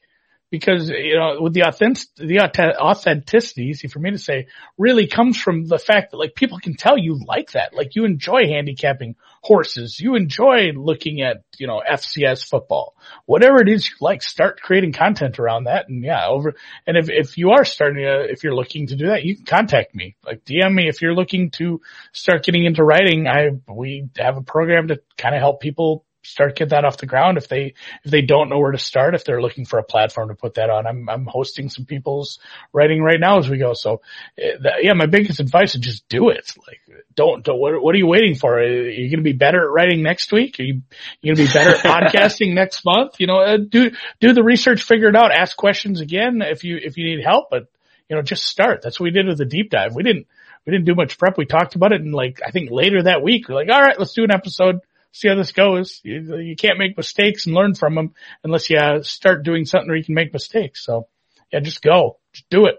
[0.50, 4.46] because you know with the authentic the authenticity easy for me to say
[4.78, 7.74] really comes from the fact that like people can tell you like that.
[7.74, 9.98] Like you enjoy handicapping horses.
[9.98, 12.96] You enjoy looking at you know FCS football.
[13.24, 15.88] Whatever it is you like start creating content around that.
[15.88, 16.54] And yeah over
[16.86, 19.44] and if if you are starting to if you're looking to do that you can
[19.44, 20.16] contact me.
[20.24, 21.80] Like DM me if you're looking to
[22.12, 23.26] start getting into writing.
[23.26, 27.06] I we have a program to kind of help people start get that off the
[27.06, 27.38] ground.
[27.38, 27.74] If they
[28.04, 30.54] if they don't know where to start if they're looking for a platform to put
[30.54, 32.38] that on i'm i'm hosting some people's
[32.72, 33.72] writing right now as we go.
[33.74, 34.00] So
[34.38, 36.52] eh, yeah my biggest advice is just do it.
[36.66, 36.80] Like
[37.14, 38.58] don't, don't what, what are you waiting for?
[38.58, 40.58] Are you going to be better at writing next week?
[40.60, 40.82] Are you
[41.20, 41.78] you going to be better at
[42.12, 43.16] podcasting next month?
[43.18, 43.90] You know uh, do
[44.20, 47.48] do the research figure it out ask questions again if you if you need help
[47.50, 47.66] but
[48.08, 48.82] you know just start.
[48.82, 49.94] That's what we did with the deep dive.
[49.94, 50.26] We didn't
[50.64, 51.38] we didn't do much prep.
[51.38, 53.48] We talked about it and like i think later that week.
[53.48, 54.80] We're like all right let's do an episode
[55.16, 56.00] see how this goes.
[56.02, 58.14] You, you can't make mistakes and learn from them
[58.44, 60.84] unless you uh, start doing something where you can make mistakes.
[60.84, 61.08] So
[61.52, 62.76] yeah, just go, just do it.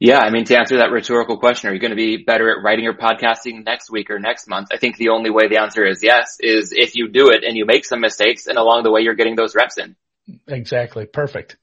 [0.00, 2.62] Yeah, I mean, to answer that rhetorical question, are you going to be better at
[2.62, 4.68] writing or podcasting next week or next month?
[4.72, 7.56] I think the only way the answer is yes is if you do it and
[7.56, 9.96] you make some mistakes and along the way you're getting those reps in.
[10.46, 11.06] Exactly.
[11.06, 11.56] Perfect.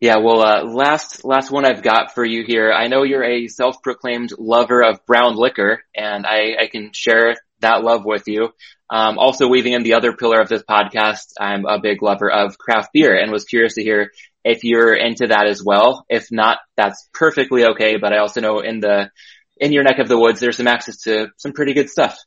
[0.00, 2.72] Yeah, well, uh, last, last one I've got for you here.
[2.72, 7.82] I know you're a self-proclaimed lover of brown liquor and I, I can share that
[7.82, 8.50] love with you.
[8.90, 12.58] Um, also weaving in the other pillar of this podcast, I'm a big lover of
[12.58, 14.12] craft beer and was curious to hear
[14.44, 16.04] if you're into that as well.
[16.08, 17.96] If not, that's perfectly okay.
[17.96, 19.10] But I also know in the,
[19.56, 22.18] in your neck of the woods, there's some access to some pretty good stuff.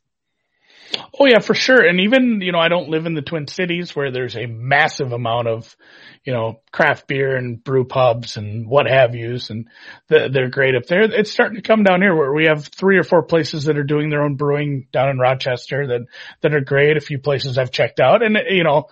[1.18, 1.84] Oh yeah, for sure.
[1.84, 5.12] And even, you know, I don't live in the Twin Cities where there's a massive
[5.12, 5.76] amount of,
[6.24, 9.50] you know, craft beer and brew pubs and what have yous.
[9.50, 9.68] And
[10.08, 11.02] they're great up there.
[11.02, 13.84] It's starting to come down here where we have three or four places that are
[13.84, 16.06] doing their own brewing down in Rochester that,
[16.42, 16.96] that are great.
[16.96, 18.86] A few places I've checked out and, you know,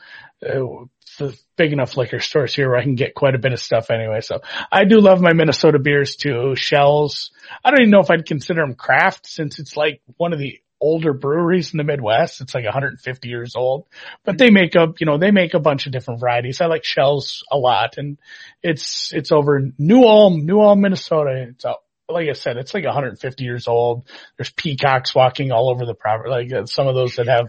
[0.44, 0.86] uh,
[1.18, 3.90] the big enough liquor stores here where I can get quite a bit of stuff
[3.90, 4.20] anyway.
[4.20, 4.40] So
[4.72, 6.54] I do love my Minnesota beers too.
[6.56, 7.30] Schell's.
[7.64, 10.58] I don't even know if I'd consider them craft since it's like one of the
[10.84, 12.42] older breweries in the Midwest.
[12.42, 13.88] It's like 150 years old,
[14.22, 16.60] but they make up, you know, they make a bunch of different varieties.
[16.60, 18.18] I like Schell's a lot and
[18.62, 21.46] it's, it's over New Ulm, New Ulm, Minnesota.
[21.48, 24.06] It's out, like I said, it's like 150 years old.
[24.36, 26.28] There's peacocks walking all over the property.
[26.28, 27.46] Like uh, some of those that have,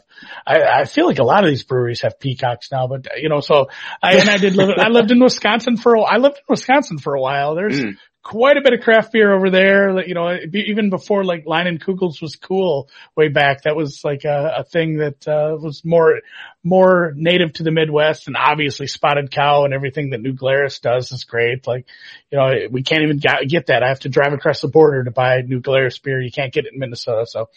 [0.48, 3.42] I, I feel like a lot of these breweries have peacocks now, but you know,
[3.42, 3.68] so
[4.02, 7.00] I, and I did live, I lived in Wisconsin for, a, I lived in Wisconsin
[7.00, 7.56] for a while.
[7.56, 10.04] There's mm quite a bit of craft beer over there.
[10.06, 14.64] You know, even before like Leinenkugel's was cool way back, that was like a, a
[14.64, 16.22] thing that uh, was more
[16.64, 21.12] more native to the Midwest, and obviously Spotted Cow and everything that New Glarus does
[21.12, 21.68] is great.
[21.68, 21.86] Like,
[22.32, 23.84] you know, we can't even get that.
[23.84, 26.20] I have to drive across the border to buy New Glarus beer.
[26.20, 27.28] You can't get it in Minnesota.
[27.28, 27.50] So,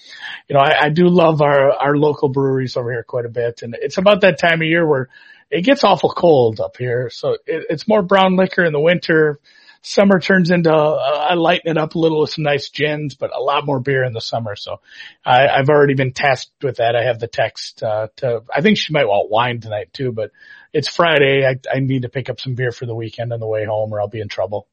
[0.48, 3.62] you know, I, I do love our our local breweries over here quite a bit,
[3.62, 5.08] and it's about that time of year where
[5.50, 7.08] it gets awful cold up here.
[7.08, 9.40] So it, it's more brown liquor in the winter.
[9.82, 13.30] Summer turns into, uh, I lighten it up a little with some nice gins, but
[13.34, 14.56] a lot more beer in the summer.
[14.56, 14.80] So
[15.24, 16.96] I, I've already been tasked with that.
[16.96, 20.30] I have the text, uh, to, I think she might want wine tonight too, but
[20.72, 21.46] it's Friday.
[21.46, 23.92] I, I need to pick up some beer for the weekend on the way home
[23.92, 24.66] or I'll be in trouble.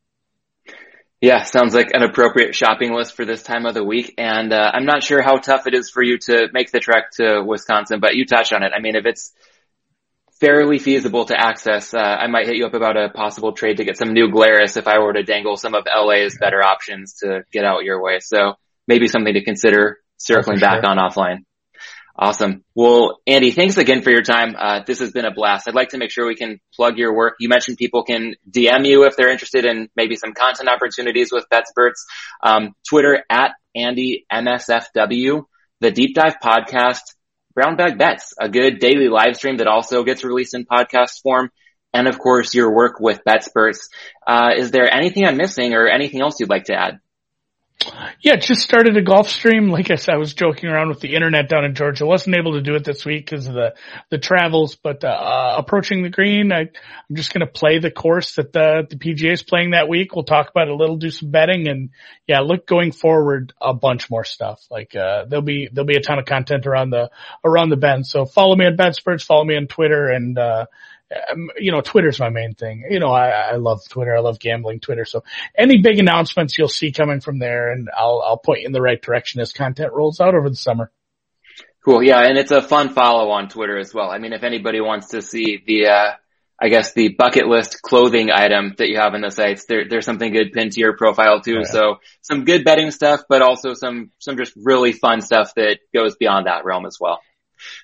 [1.21, 4.13] Yeah, sounds like an appropriate shopping list for this time of the week.
[4.17, 7.11] And uh, I'm not sure how tough it is for you to make the trek
[7.13, 8.73] to Wisconsin, but you touched on it.
[8.75, 9.33] I mean, if it's
[10.39, 11.93] fairly feasible to access.
[11.93, 14.77] Uh, I might hit you up about a possible trade to get some new Glarus
[14.77, 18.19] if I were to dangle some of LA's better options to get out your way.
[18.19, 18.53] So
[18.87, 20.89] maybe something to consider circling back sure.
[20.89, 21.39] on offline.
[22.17, 22.63] Awesome.
[22.73, 24.55] Well, Andy, thanks again for your time.
[24.57, 25.67] Uh, this has been a blast.
[25.67, 27.35] I'd like to make sure we can plug your work.
[27.39, 31.45] You mentioned people can DM you if they're interested in maybe some content opportunities with
[31.51, 32.05] BetSperts.
[32.41, 35.43] Um, Twitter at Andy MSFW,
[35.81, 37.01] the Deep Dive Podcast,
[37.55, 41.49] Brown Bag Bets, a good daily live stream that also gets released in podcast form.
[41.93, 43.79] And of course, your work with BetSperts.
[44.27, 46.99] Uh, is there anything I'm missing or anything else you'd like to add?
[48.21, 49.69] Yeah, just started a golf stream.
[49.69, 52.05] Like I said, I was joking around with the internet down in Georgia.
[52.05, 53.75] Wasn't able to do it this week because of the,
[54.09, 58.35] the travels, but, uh, approaching the green, I, I'm just going to play the course
[58.35, 60.15] that the, the PGA is playing that week.
[60.15, 61.89] We'll talk about it a little, do some betting and
[62.27, 64.65] yeah, look going forward a bunch more stuff.
[64.71, 67.11] Like, uh, there'll be, there'll be a ton of content around the,
[67.43, 68.07] around the bend.
[68.07, 70.65] So follow me on BetSperts, follow me on Twitter and, uh,
[71.31, 72.83] um, you know, Twitter's my main thing.
[72.89, 74.15] You know, I, I love Twitter.
[74.15, 75.05] I love gambling Twitter.
[75.05, 75.23] So
[75.57, 78.81] any big announcements you'll see coming from there and I'll, I'll point you in the
[78.81, 80.91] right direction as content rolls out over the summer.
[81.83, 82.01] Cool.
[82.01, 82.21] Yeah.
[82.21, 84.09] And it's a fun follow on Twitter as well.
[84.09, 86.11] I mean, if anybody wants to see the, uh,
[86.59, 90.05] I guess the bucket list clothing item that you have in the sights, there, there's
[90.05, 91.57] something good pinned to your profile too.
[91.57, 91.71] Oh, yeah.
[91.71, 96.15] So some good betting stuff, but also some, some just really fun stuff that goes
[96.15, 97.19] beyond that realm as well.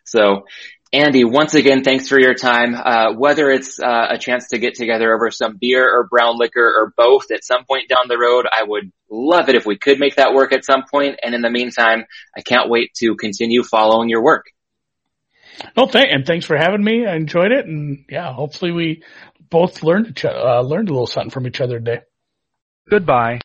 [0.04, 0.46] So
[0.94, 2.76] Andy, once again, thanks for your time.
[2.76, 6.66] Uh, whether it's uh, a chance to get together over some beer or brown liquor
[6.66, 10.00] or both at some point down the road, I would love it if we could
[10.00, 11.18] make that work at some point.
[11.24, 12.04] And in the meantime,
[12.36, 14.48] I can't wait to continue following your work.
[15.78, 17.06] No, thank and thanks for having me.
[17.06, 19.04] I enjoyed it, and yeah, hopefully we
[19.50, 22.00] both learned uh, learned a little something from each other today.
[22.90, 23.42] Goodbye.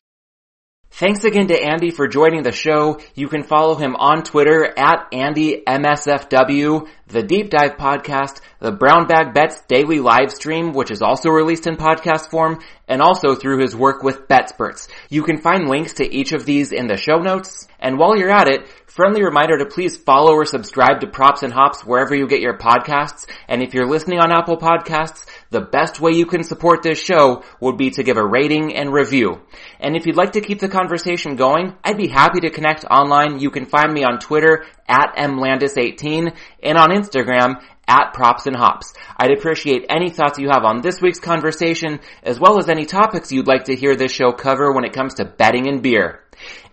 [0.90, 3.00] Thanks again to Andy for joining the show.
[3.14, 9.32] You can follow him on Twitter at AndyMSFW, the Deep Dive Podcast, the Brown Bag
[9.32, 12.58] Bets daily live stream, which is also released in podcast form,
[12.88, 14.88] and also through his work with BetSperts.
[15.08, 17.68] You can find links to each of these in the show notes.
[17.78, 21.52] And while you're at it, friendly reminder to please follow or subscribe to Props and
[21.52, 23.26] Hops wherever you get your podcasts.
[23.46, 27.44] And if you're listening on Apple Podcasts, the best way you can support this show
[27.60, 29.42] would be to give a rating and review.
[29.78, 33.38] And if you'd like to keep the conversation going, I'd be happy to connect online.
[33.38, 36.34] You can find me on Twitter at mlandis18
[36.66, 38.92] and on Instagram at Props and Hops.
[39.16, 43.30] I'd appreciate any thoughts you have on this week's conversation, as well as any topics
[43.30, 46.20] you'd like to hear this show cover when it comes to betting and beer.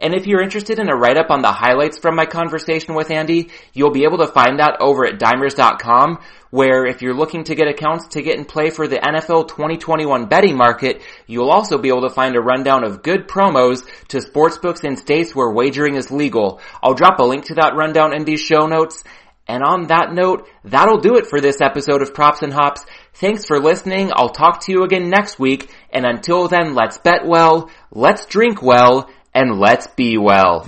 [0.02, 3.50] And if you're interested in a write-up on the highlights from my conversation with Andy,
[3.72, 7.70] you'll be able to find that over at dimers.com, where if you're looking to get
[7.70, 12.02] accounts to get in play for the NFL 2021 betting market, you'll also be able
[12.02, 16.60] to find a rundown of good promos to sportsbooks in states where wagering is legal.
[16.82, 19.04] I'll drop a link to that rundown in these show notes.
[19.48, 22.86] And on that note, that'll do it for this episode of Props and Hops.
[23.14, 24.12] Thanks for listening.
[24.14, 25.70] I'll talk to you again next week.
[25.92, 30.68] And until then, let's bet well, let's drink well, and let's be well.